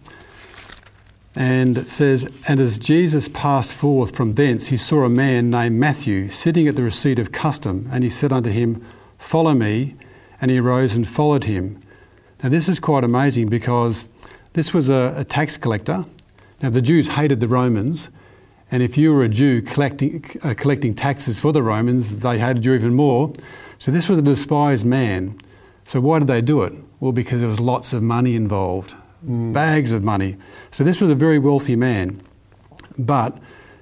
And 1.36 1.76
it 1.76 1.86
says, 1.86 2.28
And 2.48 2.58
as 2.60 2.78
Jesus 2.78 3.28
passed 3.28 3.74
forth 3.74 4.16
from 4.16 4.32
thence, 4.32 4.68
he 4.68 4.78
saw 4.78 5.04
a 5.04 5.10
man 5.10 5.50
named 5.50 5.78
Matthew 5.78 6.30
sitting 6.30 6.66
at 6.66 6.76
the 6.76 6.82
receipt 6.82 7.18
of 7.18 7.30
custom, 7.30 7.88
and 7.92 8.02
he 8.02 8.08
said 8.10 8.32
unto 8.32 8.50
him, 8.50 8.82
Follow 9.18 9.54
me. 9.54 9.94
And 10.40 10.50
he 10.50 10.58
arose 10.58 10.94
and 10.94 11.08
followed 11.08 11.44
him. 11.44 11.80
Now, 12.42 12.50
this 12.50 12.68
is 12.68 12.78
quite 12.78 13.04
amazing 13.04 13.48
because 13.48 14.06
this 14.52 14.74
was 14.74 14.90
a, 14.90 15.14
a 15.16 15.24
tax 15.24 15.56
collector. 15.56 16.04
Now, 16.62 16.70
the 16.70 16.82
Jews 16.82 17.08
hated 17.08 17.40
the 17.40 17.48
Romans, 17.48 18.10
and 18.70 18.82
if 18.82 18.98
you 18.98 19.14
were 19.14 19.24
a 19.24 19.28
Jew 19.28 19.62
collecting, 19.62 20.24
uh, 20.42 20.54
collecting 20.54 20.94
taxes 20.94 21.40
for 21.40 21.52
the 21.52 21.62
Romans, 21.62 22.18
they 22.18 22.38
hated 22.38 22.64
you 22.66 22.74
even 22.74 22.94
more. 22.94 23.32
So, 23.78 23.90
this 23.90 24.08
was 24.08 24.18
a 24.18 24.22
despised 24.22 24.84
man. 24.84 25.38
So, 25.84 26.00
why 26.00 26.18
did 26.18 26.28
they 26.28 26.42
do 26.42 26.62
it? 26.62 26.74
Well, 27.00 27.12
because 27.12 27.40
there 27.40 27.48
was 27.48 27.60
lots 27.60 27.92
of 27.92 28.02
money 28.02 28.34
involved, 28.34 28.92
bags 29.22 29.92
of 29.92 30.02
money. 30.02 30.36
So, 30.70 30.84
this 30.84 31.00
was 31.00 31.10
a 31.10 31.14
very 31.14 31.38
wealthy 31.38 31.76
man. 31.76 32.20
But 32.98 33.38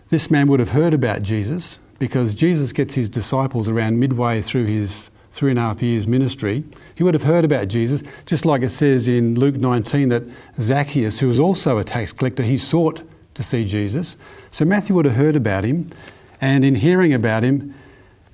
this 0.09 0.31
man 0.31 0.49
would 0.49 0.61
have 0.61 0.71
heard 0.71 0.95
about 0.95 1.23
Jesus 1.23 1.79
because 1.99 2.35
Jesus 2.35 2.73
gets 2.73 2.95
his 2.95 3.09
disciples 3.09 3.69
around 3.69 3.99
midway 3.99 4.43
through 4.43 4.67
his 4.67 5.11
three 5.31 5.51
and 5.51 5.59
a 5.59 5.63
half 5.63 5.83
years 5.83 6.07
ministry. 6.07 6.65
He 6.95 7.03
would 7.03 7.15
have 7.15 7.25
heard 7.25 7.45
about 7.45 7.69
Jesus, 7.69 8.03
just 8.25 8.45
like 8.45 8.63
it 8.63 8.69
says 8.69 9.09
in 9.09 9.35
Luke 9.35 9.57
19 9.57 10.09
that 10.11 10.23
Zacchaeus, 10.61 11.19
who 11.19 11.29
was 11.29 11.41
also 11.41 11.79
a 11.79 11.85
tax 11.85 12.13
collector, 12.13 12.45
he 12.45 12.57
sought 12.57 13.03
to 13.35 13.43
see 13.43 13.65
Jesus. 13.65 14.17
So 14.53 14.65
Matthew 14.65 14.95
would 14.95 15.07
have 15.07 15.17
heard 15.17 15.35
about 15.35 15.65
him, 15.65 15.91
and 16.41 16.65
in 16.65 16.77
hearing 16.77 17.13
about 17.13 17.43
him, 17.43 17.75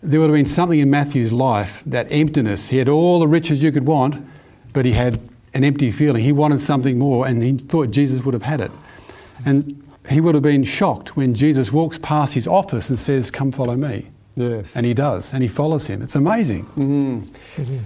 there 0.03 0.21
would 0.21 0.29
have 0.29 0.37
been 0.37 0.47
something 0.47 0.79
in 0.79 0.91
Matthew's 0.91 1.33
life, 1.33 1.83
that 1.87 2.07
emptiness. 2.11 2.69
He 2.69 2.77
had 2.77 2.89
all 2.89 3.19
the 3.19 3.29
riches 3.29 3.63
you 3.63 3.73
could 3.73 3.87
want, 3.87 4.23
but 4.75 4.85
he 4.85 4.93
had 4.93 5.21
an 5.55 5.65
empty 5.65 5.91
feeling. 5.91 6.25
He 6.25 6.33
wanted 6.33 6.61
something 6.61 6.99
more, 6.99 7.27
and 7.27 7.43
he 7.43 7.53
thought 7.57 7.91
Jesus 7.91 8.25
would 8.25 8.35
have 8.35 8.43
had 8.43 8.61
it. 8.61 8.71
And 9.45 9.83
he 10.09 10.21
would 10.21 10.35
have 10.35 10.43
been 10.43 10.65
shocked 10.65 11.17
when 11.17 11.35
Jesus 11.35 11.73
walks 11.73 11.99
past 11.99 12.35
his 12.35 12.47
office 12.47 12.89
and 12.89 12.99
says, 12.99 13.31
Come 13.31 13.53
follow 13.53 13.77
me. 13.77 14.11
Yes. 14.37 14.77
And 14.77 14.87
he 14.87 14.95
does, 14.95 15.33
and 15.33 15.43
he 15.43 15.49
follows 15.49 15.87
him. 15.87 16.03
It's 16.03 16.15
amazing. 16.15 16.67
Mm-hmm. 16.67 17.79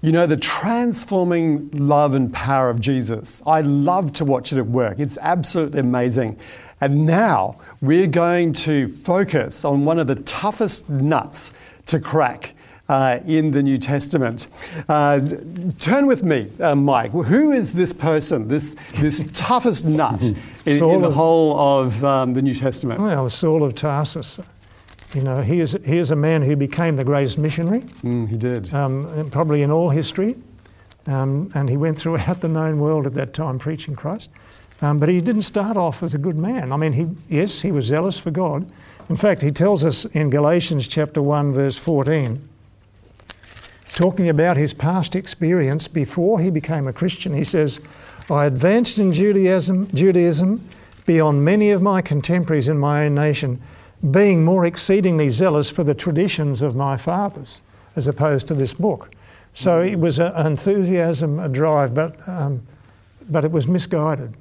You 0.00 0.12
know, 0.12 0.26
the 0.26 0.36
transforming 0.36 1.70
love 1.72 2.14
and 2.14 2.32
power 2.32 2.70
of 2.70 2.80
Jesus. 2.80 3.42
I 3.46 3.62
love 3.62 4.12
to 4.14 4.24
watch 4.24 4.52
it 4.52 4.58
at 4.58 4.66
work. 4.66 5.00
It's 5.00 5.18
absolutely 5.20 5.80
amazing. 5.80 6.38
And 6.80 7.04
now 7.04 7.58
we're 7.80 8.06
going 8.06 8.52
to 8.54 8.86
focus 8.88 9.64
on 9.64 9.84
one 9.84 9.98
of 9.98 10.06
the 10.06 10.14
toughest 10.14 10.88
nuts 10.88 11.52
to 11.86 11.98
crack 11.98 12.54
uh, 12.88 13.18
in 13.26 13.50
the 13.50 13.62
New 13.62 13.78
Testament. 13.78 14.48
Uh, 14.88 15.20
turn 15.78 16.06
with 16.06 16.22
me, 16.22 16.50
uh, 16.60 16.74
Mike. 16.74 17.12
Who 17.12 17.52
is 17.52 17.72
this 17.72 17.92
person, 17.92 18.48
this, 18.48 18.74
this 18.96 19.28
toughest 19.34 19.84
nut 19.84 20.22
in, 20.22 20.36
in 20.66 21.00
the 21.02 21.10
whole 21.10 21.58
of 21.58 22.02
um, 22.04 22.34
the 22.34 22.42
New 22.42 22.54
Testament? 22.54 23.00
Well, 23.00 23.28
Saul 23.28 23.62
of 23.62 23.74
Tarsus, 23.74 24.40
you 25.14 25.22
know, 25.22 25.40
he 25.42 25.60
is, 25.60 25.78
he 25.84 25.98
is 25.98 26.10
a 26.10 26.16
man 26.16 26.42
who 26.42 26.56
became 26.56 26.96
the 26.96 27.04
greatest 27.04 27.38
missionary, 27.38 27.80
Mm, 28.02 28.28
he 28.28 28.36
did. 28.36 28.72
um, 28.74 29.28
probably 29.30 29.62
in 29.62 29.70
all 29.70 29.90
history. 29.90 30.36
Um, 31.06 31.50
and 31.54 31.70
he 31.70 31.76
went 31.78 31.98
throughout 31.98 32.40
the 32.42 32.48
known 32.48 32.78
world 32.78 33.06
at 33.06 33.14
that 33.14 33.32
time 33.32 33.58
preaching 33.58 33.96
Christ. 33.96 34.30
Um, 34.80 34.98
but 34.98 35.08
he 35.08 35.20
didn't 35.20 35.42
start 35.42 35.76
off 35.76 36.02
as 36.02 36.14
a 36.14 36.18
good 36.18 36.38
man. 36.38 36.70
I 36.70 36.76
mean, 36.76 36.92
he, 36.92 37.08
yes, 37.28 37.62
he 37.62 37.72
was 37.72 37.86
zealous 37.86 38.18
for 38.18 38.30
God. 38.30 38.70
In 39.08 39.16
fact, 39.16 39.40
he 39.42 39.50
tells 39.50 39.84
us 39.84 40.04
in 40.04 40.28
Galatians 40.30 40.86
chapter 40.86 41.20
1, 41.22 41.52
verse 41.52 41.78
14, 41.78 42.38
talking 43.98 44.28
about 44.28 44.56
his 44.56 44.72
past 44.72 45.16
experience 45.16 45.88
before 45.88 46.38
he 46.38 46.50
became 46.50 46.86
a 46.86 46.92
Christian, 46.92 47.34
he 47.34 47.42
says, 47.42 47.80
I 48.30 48.44
advanced 48.44 48.98
in 48.98 49.12
Judaism, 49.12 49.88
Judaism 49.92 50.64
beyond 51.04 51.44
many 51.44 51.70
of 51.70 51.82
my 51.82 52.00
contemporaries 52.00 52.68
in 52.68 52.78
my 52.78 53.06
own 53.06 53.16
nation, 53.16 53.60
being 54.08 54.44
more 54.44 54.64
exceedingly 54.64 55.30
zealous 55.30 55.68
for 55.68 55.82
the 55.82 55.94
traditions 55.94 56.62
of 56.62 56.76
my 56.76 56.96
fathers, 56.96 57.62
as 57.96 58.06
opposed 58.06 58.46
to 58.46 58.54
this 58.54 58.72
book. 58.72 59.10
So 59.52 59.80
it 59.80 59.98
was 59.98 60.20
an 60.20 60.46
enthusiasm, 60.46 61.40
a 61.40 61.48
drive, 61.48 61.92
but, 61.92 62.16
um, 62.28 62.64
but 63.28 63.44
it 63.44 63.50
was 63.50 63.66
misguided. 63.66 64.36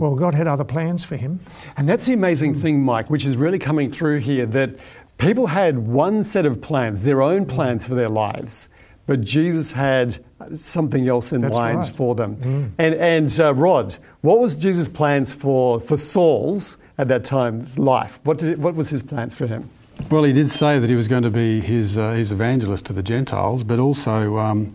Well, 0.00 0.14
God 0.14 0.34
had 0.34 0.46
other 0.46 0.64
plans 0.64 1.04
for 1.04 1.16
him. 1.16 1.40
And 1.76 1.86
that's 1.86 2.06
the 2.06 2.14
amazing 2.14 2.54
thing, 2.54 2.82
Mike, 2.82 3.10
which 3.10 3.26
is 3.26 3.36
really 3.36 3.58
coming 3.58 3.90
through 3.90 4.20
here 4.20 4.46
that 4.46 4.70
people 5.18 5.48
had 5.48 5.80
one 5.80 6.24
set 6.24 6.46
of 6.46 6.62
plans, 6.62 7.02
their 7.02 7.20
own 7.20 7.44
plans 7.44 7.84
for 7.84 7.94
their 7.94 8.08
lives, 8.08 8.70
but 9.06 9.20
Jesus 9.20 9.72
had 9.72 10.18
something 10.54 11.08
else 11.08 11.32
in 11.32 11.40
That's 11.40 11.54
mind 11.54 11.78
right. 11.78 11.92
Mm. 11.92 11.96
for 11.96 12.14
them. 12.14 12.74
And, 12.78 12.94
and 12.94 13.40
uh, 13.40 13.54
Rod, 13.54 13.96
what 14.20 14.40
was 14.40 14.56
Jesus' 14.56 14.88
plans 14.88 15.32
for, 15.32 15.80
for 15.80 15.96
Saul's 15.96 16.76
at 16.98 17.08
that 17.08 17.24
time's 17.24 17.78
life? 17.78 18.18
What, 18.24 18.38
did, 18.38 18.62
what 18.62 18.74
was 18.74 18.90
his 18.90 19.02
plans 19.02 19.34
for 19.34 19.46
him? 19.46 19.70
Well, 20.10 20.24
he 20.24 20.32
did 20.32 20.50
say 20.50 20.78
that 20.78 20.90
he 20.90 20.96
was 20.96 21.08
going 21.08 21.22
to 21.22 21.30
be 21.30 21.60
his, 21.60 21.96
uh, 21.96 22.12
his 22.12 22.32
evangelist 22.32 22.84
to 22.86 22.92
the 22.92 23.02
Gentiles, 23.02 23.64
but 23.64 23.78
also 23.78 24.36
um, 24.36 24.72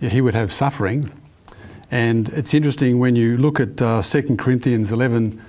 he 0.00 0.20
would 0.20 0.34
have 0.34 0.52
suffering. 0.52 1.10
And 1.90 2.30
it's 2.30 2.54
interesting 2.54 2.98
when 2.98 3.14
you 3.16 3.36
look 3.36 3.60
at 3.60 3.82
uh, 3.82 4.00
2 4.00 4.36
Corinthians 4.36 4.90
11 4.90 5.40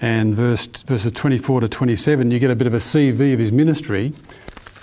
and 0.00 0.34
verse, 0.34 0.66
verses 0.66 1.12
24 1.12 1.60
to 1.60 1.68
27, 1.68 2.30
you 2.30 2.38
get 2.38 2.50
a 2.50 2.56
bit 2.56 2.66
of 2.66 2.74
a 2.74 2.78
CV 2.78 3.34
of 3.34 3.38
his 3.38 3.52
ministry. 3.52 4.12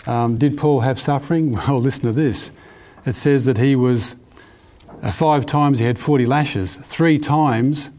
Um, 0.08 0.38
did 0.38 0.58
Paul 0.58 0.82
have 0.82 1.00
suffering? 1.00 1.54
Well, 1.68 1.80
listen 1.80 2.04
to 2.04 2.12
this. 2.12 2.52
It 3.06 3.14
says 3.14 3.46
that 3.46 3.58
he 3.58 3.76
was, 3.76 4.16
uh, 5.02 5.12
five 5.12 5.46
times 5.46 5.80
he 5.80 5.86
had 5.86 5.98
40 5.98 6.26
lashes, 6.26 6.76
three 6.76 7.18
times 7.18 7.90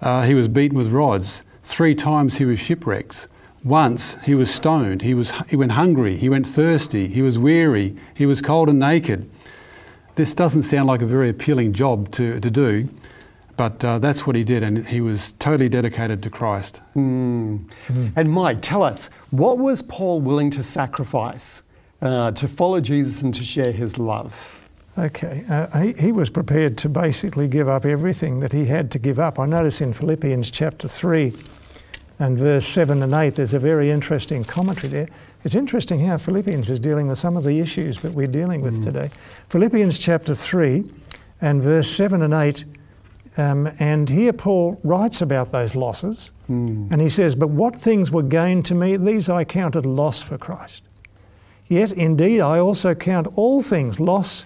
uh, 0.00 0.22
he 0.22 0.34
was 0.34 0.48
beaten 0.48 0.78
with 0.78 0.90
rods, 0.90 1.42
three 1.62 1.94
times 1.94 2.38
he 2.38 2.44
was 2.44 2.58
shipwrecked. 2.58 3.28
Once 3.64 4.16
he 4.24 4.34
was 4.34 4.52
stoned, 4.52 5.02
he, 5.02 5.12
was, 5.12 5.32
he 5.48 5.56
went 5.56 5.72
hungry, 5.72 6.16
he 6.16 6.28
went 6.28 6.46
thirsty, 6.46 7.08
he 7.08 7.20
was 7.20 7.38
weary, 7.38 7.96
he 8.14 8.24
was 8.24 8.40
cold 8.40 8.68
and 8.68 8.78
naked. 8.78 9.28
This 10.14 10.32
doesn't 10.32 10.62
sound 10.62 10.86
like 10.86 11.02
a 11.02 11.06
very 11.06 11.28
appealing 11.28 11.72
job 11.72 12.10
to, 12.12 12.40
to 12.40 12.50
do, 12.50 12.88
but 13.56 13.84
uh, 13.84 13.98
that's 13.98 14.26
what 14.26 14.36
he 14.36 14.44
did, 14.44 14.62
and 14.62 14.86
he 14.86 15.00
was 15.00 15.32
totally 15.32 15.68
dedicated 15.68 16.22
to 16.22 16.30
Christ. 16.30 16.80
And 18.14 18.32
Mike, 18.32 18.58
tell 18.62 18.82
us, 18.82 19.06
what 19.30 19.58
was 19.58 19.82
Paul 19.82 20.20
willing 20.20 20.50
to 20.52 20.62
sacrifice 20.62 21.62
uh, 22.02 22.30
to 22.32 22.48
follow 22.48 22.80
Jesus 22.80 23.22
and 23.22 23.34
to 23.34 23.44
share 23.44 23.72
his 23.72 23.98
love? 23.98 24.56
Okay, 24.98 25.44
uh, 25.50 25.78
he, 25.78 25.92
he 25.92 26.12
was 26.12 26.30
prepared 26.30 26.78
to 26.78 26.88
basically 26.88 27.48
give 27.48 27.68
up 27.68 27.84
everything 27.84 28.40
that 28.40 28.52
he 28.52 28.64
had 28.64 28.90
to 28.92 28.98
give 28.98 29.18
up. 29.18 29.38
I 29.38 29.44
notice 29.44 29.82
in 29.82 29.92
Philippians 29.92 30.50
chapter 30.50 30.88
3 30.88 31.34
and 32.18 32.38
verse 32.38 32.66
7 32.66 33.02
and 33.02 33.12
8, 33.12 33.34
there's 33.34 33.52
a 33.52 33.58
very 33.58 33.90
interesting 33.90 34.42
commentary 34.42 34.88
there. 34.88 35.08
It's 35.44 35.54
interesting 35.54 36.00
how 36.06 36.16
Philippians 36.16 36.70
is 36.70 36.80
dealing 36.80 37.08
with 37.08 37.18
some 37.18 37.36
of 37.36 37.44
the 37.44 37.60
issues 37.60 38.00
that 38.00 38.12
we're 38.12 38.26
dealing 38.26 38.62
with 38.62 38.82
today. 38.82 39.10
Philippians 39.50 39.98
chapter 39.98 40.34
3 40.34 40.90
and 41.42 41.62
verse 41.62 41.90
7 41.90 42.22
and 42.22 42.32
8, 42.32 42.64
um, 43.36 43.68
and 43.78 44.08
here 44.08 44.32
Paul 44.32 44.80
writes 44.82 45.20
about 45.20 45.52
those 45.52 45.74
losses, 45.74 46.30
and 46.90 47.02
he 47.02 47.10
says, 47.10 47.36
But 47.36 47.50
what 47.50 47.78
things 47.78 48.10
were 48.10 48.22
gained 48.22 48.64
to 48.66 48.74
me, 48.74 48.96
these 48.96 49.28
I 49.28 49.44
counted 49.44 49.84
loss 49.84 50.22
for 50.22 50.38
Christ. 50.38 50.85
Yet 51.68 51.92
indeed 51.92 52.40
I 52.40 52.58
also 52.58 52.94
count 52.94 53.26
all 53.34 53.62
things 53.62 53.98
loss 53.98 54.44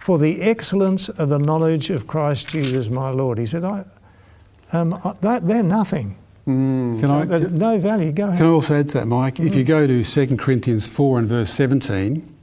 for 0.00 0.18
the 0.18 0.42
excellence 0.42 1.08
of 1.08 1.28
the 1.28 1.38
knowledge 1.38 1.90
of 1.90 2.06
Christ 2.06 2.48
Jesus 2.48 2.88
my 2.88 3.10
Lord. 3.10 3.38
He 3.38 3.46
said, 3.46 3.64
I, 3.64 3.84
um, 4.72 4.94
I, 4.94 5.14
that, 5.20 5.46
they're 5.46 5.62
nothing. 5.62 6.16
Can 6.44 7.04
I, 7.10 7.24
There's 7.24 7.50
no 7.52 7.76
value. 7.78 8.12
Go 8.12 8.26
ahead. 8.28 8.38
Can 8.38 8.46
I 8.46 8.50
also 8.50 8.78
add 8.78 8.88
to 8.90 8.98
that, 8.98 9.06
Mike? 9.06 9.40
If 9.40 9.56
you 9.56 9.64
go 9.64 9.84
to 9.88 10.04
2 10.04 10.36
Corinthians 10.36 10.86
4 10.86 11.18
and 11.18 11.28
verse 11.28 11.52
17, 11.52 12.34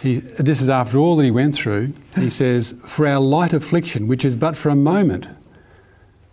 he, 0.00 0.16
this 0.16 0.60
is 0.60 0.68
after 0.68 0.98
all 0.98 1.16
that 1.16 1.24
he 1.24 1.30
went 1.30 1.54
through, 1.54 1.94
he 2.14 2.28
says, 2.42 2.74
For 2.84 3.06
our 3.06 3.20
light 3.20 3.54
affliction, 3.54 4.06
which 4.06 4.22
is 4.22 4.36
but 4.36 4.54
for 4.54 4.68
a 4.68 4.76
moment, 4.76 5.28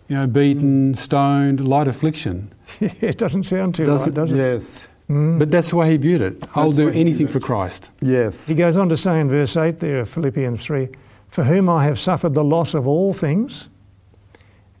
you 0.08 0.16
know, 0.16 0.26
beaten, 0.26 0.94
stoned, 0.94 1.66
light 1.66 1.88
affliction. 1.88 2.52
it 2.80 3.16
doesn't 3.16 3.44
sound 3.44 3.76
too 3.76 3.86
Does 3.86 4.02
right, 4.02 4.08
it- 4.08 4.14
does 4.14 4.32
it? 4.32 4.36
Yes. 4.36 4.86
Mm. 5.10 5.40
But 5.40 5.50
that's 5.50 5.70
the 5.70 5.76
way 5.76 5.90
he 5.90 5.96
viewed 5.96 6.20
it. 6.20 6.42
I'll 6.54 6.66
That's 6.66 6.76
do 6.76 6.88
anything 6.88 7.26
for. 7.26 7.40
Christ. 7.40 7.90
Yes. 8.00 8.46
He 8.46 8.54
goes 8.54 8.76
on 8.76 8.88
to 8.90 8.96
say 8.96 9.18
in 9.18 9.28
verse 9.28 9.56
8 9.56 9.80
there 9.80 10.00
of 10.00 10.08
Philippians 10.08 10.62
3 10.62 10.88
For 11.28 11.44
whom 11.44 11.68
I 11.68 11.84
have 11.84 11.98
suffered 11.98 12.34
the 12.34 12.44
loss 12.44 12.74
of 12.74 12.86
all 12.86 13.12
things 13.12 13.68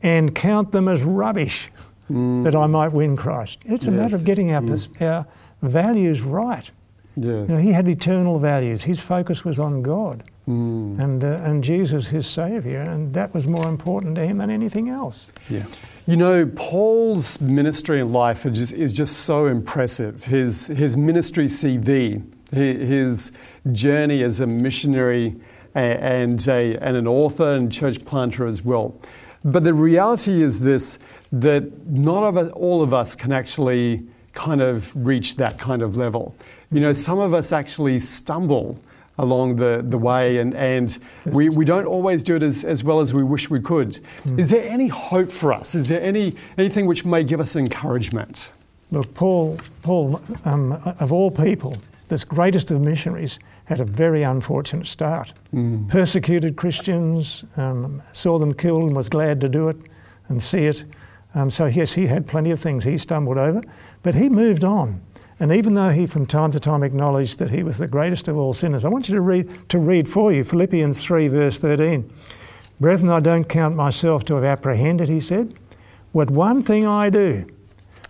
and 0.02 0.34
count 0.34 0.72
them 0.72 0.88
as 0.88 1.02
rubbish. 1.02 1.70
Mm. 2.10 2.42
that 2.42 2.56
I 2.56 2.66
might 2.66 2.88
win 2.88 3.16
Christ. 3.16 3.60
It's 3.64 3.86
a 3.86 3.92
matter 3.92 4.16
of 4.16 4.24
getting 4.24 4.50
our, 4.50 4.60
mm. 4.60 4.66
pers- 4.66 4.88
our 5.00 5.26
values 5.62 6.20
right. 6.22 6.68
Yes. 7.14 7.24
You 7.24 7.46
know, 7.46 7.58
he 7.58 7.70
had 7.70 7.86
eternal 7.86 8.40
values. 8.40 8.82
His 8.82 9.00
focus 9.00 9.44
was 9.44 9.60
on 9.60 9.82
God 9.82 10.24
Mm. 10.50 10.98
and, 10.98 11.24
uh, 11.24 11.40
and 11.44 11.62
Jesus, 11.62 12.08
his 12.08 12.26
Saviour, 12.26 12.82
and 12.82 13.14
that 13.14 13.32
was 13.32 13.46
more 13.46 13.68
important 13.68 14.16
to 14.16 14.26
him 14.26 14.38
than 14.38 14.50
anything 14.50 14.88
else. 14.88 15.28
Yeah. 15.48 15.64
You 16.06 16.16
know, 16.16 16.46
Paul's 16.56 17.40
ministry 17.40 18.00
and 18.00 18.12
life 18.12 18.44
is 18.46 18.58
just, 18.58 18.72
is 18.72 18.92
just 18.92 19.18
so 19.18 19.46
impressive. 19.46 20.24
His, 20.24 20.66
his 20.66 20.96
ministry 20.96 21.46
CV, 21.46 22.24
his 22.52 23.30
journey 23.70 24.24
as 24.24 24.40
a 24.40 24.46
missionary 24.46 25.36
and, 25.74 26.46
a, 26.48 26.76
and 26.78 26.96
an 26.96 27.06
author 27.06 27.52
and 27.52 27.70
church 27.70 28.04
planter 28.04 28.46
as 28.46 28.64
well. 28.64 29.00
But 29.44 29.62
the 29.62 29.74
reality 29.74 30.42
is 30.42 30.60
this 30.60 30.98
that 31.32 31.86
not 31.86 32.24
of 32.24 32.52
all 32.54 32.82
of 32.82 32.92
us 32.92 33.14
can 33.14 33.30
actually 33.30 34.02
kind 34.32 34.60
of 34.60 34.90
reach 34.96 35.36
that 35.36 35.58
kind 35.58 35.80
of 35.80 35.96
level. 35.96 36.34
You 36.72 36.80
know, 36.80 36.92
some 36.92 37.20
of 37.20 37.34
us 37.34 37.52
actually 37.52 38.00
stumble 38.00 38.80
along 39.20 39.56
the, 39.56 39.84
the 39.86 39.98
way 39.98 40.38
and, 40.38 40.54
and 40.54 40.98
we, 41.26 41.50
we 41.50 41.64
don't 41.64 41.84
always 41.84 42.22
do 42.22 42.36
it 42.36 42.42
as, 42.42 42.64
as 42.64 42.82
well 42.82 43.00
as 43.00 43.12
we 43.12 43.22
wish 43.22 43.50
we 43.50 43.60
could. 43.60 44.00
Is 44.38 44.48
there 44.48 44.66
any 44.66 44.88
hope 44.88 45.30
for 45.30 45.52
us? 45.52 45.74
Is 45.74 45.88
there 45.88 46.00
any, 46.00 46.34
anything 46.56 46.86
which 46.86 47.04
may 47.04 47.22
give 47.22 47.38
us 47.38 47.54
encouragement? 47.54 48.50
Look, 48.90 49.14
Paul, 49.14 49.58
Paul 49.82 50.22
um, 50.44 50.72
of 50.98 51.12
all 51.12 51.30
people, 51.30 51.76
this 52.08 52.24
greatest 52.24 52.70
of 52.70 52.80
missionaries, 52.80 53.38
had 53.66 53.78
a 53.78 53.84
very 53.84 54.22
unfortunate 54.22 54.88
start. 54.88 55.32
Persecuted 55.88 56.56
Christians, 56.56 57.44
um, 57.56 58.02
saw 58.12 58.38
them 58.38 58.54
killed 58.54 58.82
and 58.82 58.96
was 58.96 59.08
glad 59.08 59.40
to 59.42 59.48
do 59.48 59.68
it 59.68 59.76
and 60.28 60.42
see 60.42 60.64
it. 60.64 60.84
Um, 61.34 61.50
so, 61.50 61.66
yes, 61.66 61.92
he 61.92 62.06
had 62.06 62.26
plenty 62.26 62.50
of 62.50 62.58
things 62.58 62.84
he 62.84 62.98
stumbled 62.98 63.38
over, 63.38 63.62
but 64.02 64.14
he 64.16 64.28
moved 64.28 64.64
on. 64.64 65.02
And 65.40 65.50
even 65.50 65.72
though 65.72 65.88
he 65.88 66.06
from 66.06 66.26
time 66.26 66.52
to 66.52 66.60
time 66.60 66.82
acknowledged 66.82 67.38
that 67.38 67.50
he 67.50 67.62
was 67.62 67.78
the 67.78 67.88
greatest 67.88 68.28
of 68.28 68.36
all 68.36 68.52
sinners, 68.52 68.84
I 68.84 68.88
want 68.88 69.08
you 69.08 69.14
to 69.14 69.22
read, 69.22 69.68
to 69.70 69.78
read 69.78 70.06
for 70.06 70.30
you 70.30 70.44
Philippians 70.44 71.00
3, 71.00 71.28
verse 71.28 71.58
13. 71.58 72.12
Brethren, 72.78 73.10
I 73.10 73.20
don't 73.20 73.48
count 73.48 73.74
myself 73.74 74.24
to 74.26 74.34
have 74.34 74.44
apprehended, 74.44 75.08
he 75.08 75.20
said. 75.20 75.54
What 76.12 76.30
one 76.30 76.62
thing 76.62 76.86
I 76.86 77.08
do, 77.08 77.46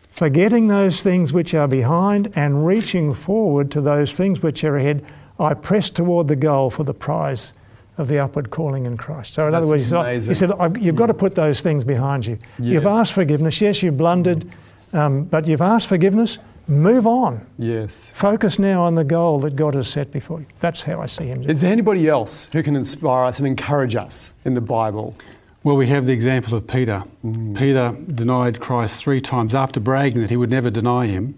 forgetting 0.09 0.66
those 0.66 1.01
things 1.01 1.33
which 1.33 1.55
are 1.55 1.69
behind 1.69 2.33
and 2.35 2.66
reaching 2.66 3.14
forward 3.14 3.71
to 3.73 3.81
those 3.81 4.16
things 4.16 4.43
which 4.43 4.64
are 4.64 4.77
ahead, 4.77 5.07
I 5.38 5.55
press 5.55 5.88
toward 5.88 6.27
the 6.27 6.37
goal 6.37 6.69
for 6.71 6.83
the 6.83 6.95
prize 6.95 7.53
of 7.97 8.09
the 8.09 8.19
upward 8.19 8.51
calling 8.51 8.87
in 8.87 8.97
Christ. 8.97 9.35
So, 9.35 9.47
in 9.47 9.55
other 9.55 9.66
words, 9.66 9.85
he 9.85 9.88
said, 9.90 10.01
amazing. 10.01 10.31
he 10.31 10.35
said 10.35 10.79
You've 10.81 10.97
got 10.97 11.07
to 11.07 11.14
put 11.14 11.35
those 11.35 11.61
things 11.61 11.85
behind 11.85 12.27
you. 12.27 12.38
You've 12.59 12.87
asked 12.87 13.12
forgiveness. 13.12 13.61
Yes, 13.61 13.83
you've 13.83 13.97
blundered, 13.97 14.51
um, 14.93 15.25
but 15.25 15.47
you've 15.47 15.61
asked 15.61 15.87
forgiveness. 15.88 16.38
Move 16.70 17.04
on. 17.04 17.44
Yes. 17.59 18.12
Focus 18.14 18.56
now 18.56 18.85
on 18.85 18.94
the 18.94 19.02
goal 19.02 19.40
that 19.40 19.56
God 19.56 19.74
has 19.74 19.88
set 19.88 20.12
before 20.12 20.38
you. 20.38 20.46
That's 20.61 20.83
how 20.83 21.00
I 21.00 21.06
see 21.06 21.24
him. 21.24 21.42
Is 21.42 21.62
there 21.62 21.72
anybody 21.72 22.06
else 22.06 22.48
who 22.52 22.62
can 22.62 22.76
inspire 22.76 23.24
us 23.24 23.38
and 23.40 23.48
encourage 23.48 23.96
us 23.96 24.35
in 24.44 24.54
the 24.54 24.61
Bible? 24.61 25.16
Well, 25.64 25.74
we 25.74 25.88
have 25.88 26.04
the 26.04 26.12
example 26.12 26.54
of 26.54 26.68
Peter. 26.68 27.02
Peter 27.56 27.96
denied 28.14 28.61
Christ 28.61 29.02
three 29.02 29.20
times 29.20 29.52
after 29.52 29.80
bragging 29.80 30.20
that 30.20 30.30
he 30.30 30.37
would 30.37 30.50
never 30.50 30.70
deny 30.70 31.09
him, 31.09 31.35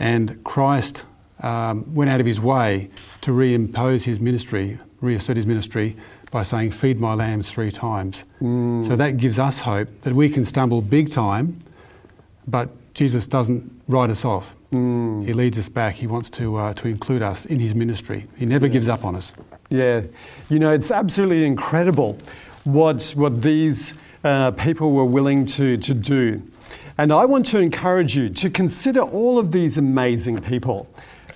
and 0.00 0.42
Christ 0.42 1.06
um, 1.38 1.94
went 1.94 2.10
out 2.10 2.18
of 2.18 2.26
his 2.26 2.40
way 2.40 2.90
to 3.20 3.30
reimpose 3.30 4.02
his 4.02 4.18
ministry, 4.18 4.80
reassert 5.00 5.36
his 5.36 5.46
ministry 5.46 5.96
by 6.32 6.42
saying, 6.42 6.72
Feed 6.72 6.98
my 6.98 7.14
lambs 7.14 7.50
three 7.50 7.70
times. 7.70 8.24
So 8.40 8.96
that 8.96 9.16
gives 9.16 9.38
us 9.38 9.60
hope 9.60 9.88
that 10.02 10.12
we 10.12 10.28
can 10.28 10.44
stumble 10.44 10.82
big 10.82 11.12
time, 11.12 11.60
but 12.48 12.68
Jesus 12.94 13.26
doesn't 13.26 13.79
write 13.90 14.10
us 14.10 14.24
off. 14.24 14.56
He 14.70 15.32
leads 15.32 15.58
us 15.58 15.68
back. 15.68 15.96
He 15.96 16.06
wants 16.06 16.30
to, 16.30 16.56
uh, 16.56 16.72
to 16.74 16.88
include 16.88 17.22
us 17.22 17.44
in 17.44 17.58
his 17.58 17.74
ministry. 17.74 18.26
He 18.36 18.46
never 18.46 18.68
gives 18.68 18.88
up 18.88 19.04
on 19.04 19.16
us. 19.16 19.34
Yeah, 19.68 20.02
you 20.48 20.58
know, 20.58 20.72
it's 20.72 20.90
absolutely 20.90 21.44
incredible 21.44 22.16
what, 22.64 23.12
what 23.16 23.42
these 23.42 23.94
uh, 24.22 24.52
people 24.52 24.92
were 24.92 25.04
willing 25.04 25.44
to, 25.46 25.76
to 25.76 25.94
do. 25.94 26.42
And 26.98 27.12
I 27.12 27.24
want 27.24 27.46
to 27.46 27.58
encourage 27.58 28.14
you 28.14 28.28
to 28.28 28.50
consider 28.50 29.00
all 29.00 29.38
of 29.38 29.50
these 29.50 29.76
amazing 29.76 30.38
people 30.38 30.88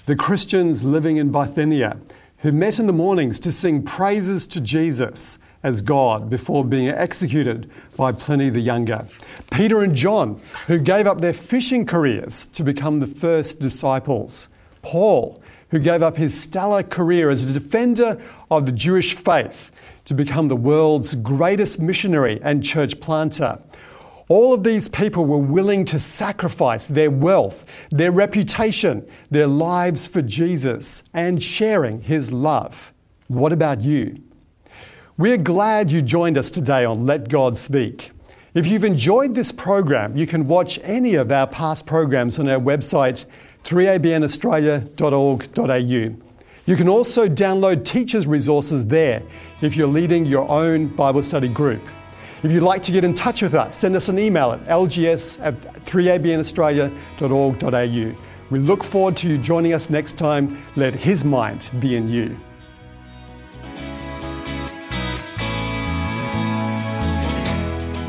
the 0.07 0.14
Christians 0.14 0.85
living 0.85 1.17
in 1.17 1.33
Bithynia 1.33 1.97
who 2.38 2.53
met 2.53 2.79
in 2.79 2.87
the 2.87 2.93
mornings 2.93 3.40
to 3.40 3.51
sing 3.51 3.83
praises 3.83 4.47
to 4.49 4.61
Jesus 4.61 5.38
as 5.64 5.81
God 5.81 6.31
before 6.31 6.64
being 6.64 6.88
executed 6.88 7.68
by 7.96 8.12
Pliny 8.12 8.50
the 8.50 8.61
Younger. 8.61 9.07
Peter 9.50 9.83
and 9.83 9.94
John, 9.94 10.40
who 10.68 10.79
gave 10.79 11.07
up 11.07 11.20
their 11.20 11.33
fishing 11.33 11.87
careers 11.87 12.46
to 12.48 12.62
become 12.62 13.00
the 13.00 13.07
first 13.07 13.61
disciples. 13.61 14.48
Paul, 14.83 15.42
who 15.70 15.81
gave 15.81 16.03
up 16.03 16.16
his 16.16 16.40
stellar 16.40 16.83
career 16.83 17.31
as 17.31 17.50
a 17.50 17.53
defender 17.53 18.20
of 18.50 18.66
the 18.66 18.72
Jewish 18.72 19.14
faith 19.14 19.72
to 20.05 20.14
become 20.14 20.48
the 20.48 20.57
world's 20.57 21.14
greatest 21.14 21.81
missionary 21.81 22.38
and 22.42 22.62
church 22.62 23.00
planter. 23.00 23.59
All 24.29 24.53
of 24.53 24.64
these 24.64 24.88
people 24.88 25.24
were 25.24 25.38
willing 25.38 25.85
to 25.87 25.98
sacrifice 25.98 26.87
their 26.87 27.11
wealth, 27.11 27.64
their 27.90 28.11
reputation, 28.11 29.07
their 29.31 29.46
lives 29.46 30.07
for 30.07 30.22
Jesus 30.22 31.03
and 31.12 31.42
sharing 31.42 32.03
his 32.03 32.33
love. 32.33 32.92
What 33.29 33.53
about 33.53 33.81
you? 33.81 34.22
We're 35.16 35.37
glad 35.37 35.92
you 35.92 36.03
joined 36.03 36.37
us 36.37 36.50
today 36.50 36.85
on 36.85 37.07
Let 37.07 37.29
God 37.29 37.57
Speak. 37.57 38.11
If 38.53 38.66
you've 38.66 38.83
enjoyed 38.83 39.37
this 39.37 39.53
program, 39.53 40.16
you 40.16 40.27
can 40.27 40.48
watch 40.48 40.81
any 40.83 41.14
of 41.14 41.31
our 41.31 41.46
past 41.46 41.87
programs 41.87 42.40
on 42.40 42.48
our 42.48 42.59
website 42.59 43.24
3abnaustralia.org.au. 43.62 46.16
You 46.66 46.77
can 46.77 46.88
also 46.88 47.29
download 47.29 47.85
teachers' 47.85 48.27
resources 48.27 48.88
there 48.88 49.22
if 49.62 49.77
you're 49.77 49.87
leading 49.87 50.27
your 50.27 50.50
own 50.50 50.88
Bible 50.88 51.22
study 51.22 51.46
group. 51.46 51.87
If 52.42 52.50
you'd 52.50 52.64
like 52.64 52.83
to 52.83 52.90
get 52.90 53.05
in 53.05 53.14
touch 53.14 53.40
with 53.40 53.55
us, 53.55 53.79
send 53.79 53.94
us 53.94 54.09
an 54.09 54.18
email 54.18 54.50
at 54.50 54.64
lgs 54.64 55.40
at 55.40 55.55
3abnaustralia.org.au. 55.85 58.16
We 58.50 58.59
look 58.59 58.83
forward 58.83 59.16
to 59.18 59.29
you 59.29 59.38
joining 59.38 59.74
us 59.74 59.90
next 59.90 60.14
time. 60.14 60.61
Let 60.74 60.96
His 60.96 61.24
mind 61.24 61.70
be 61.79 61.94
in 61.94 62.09
you. 62.09 62.37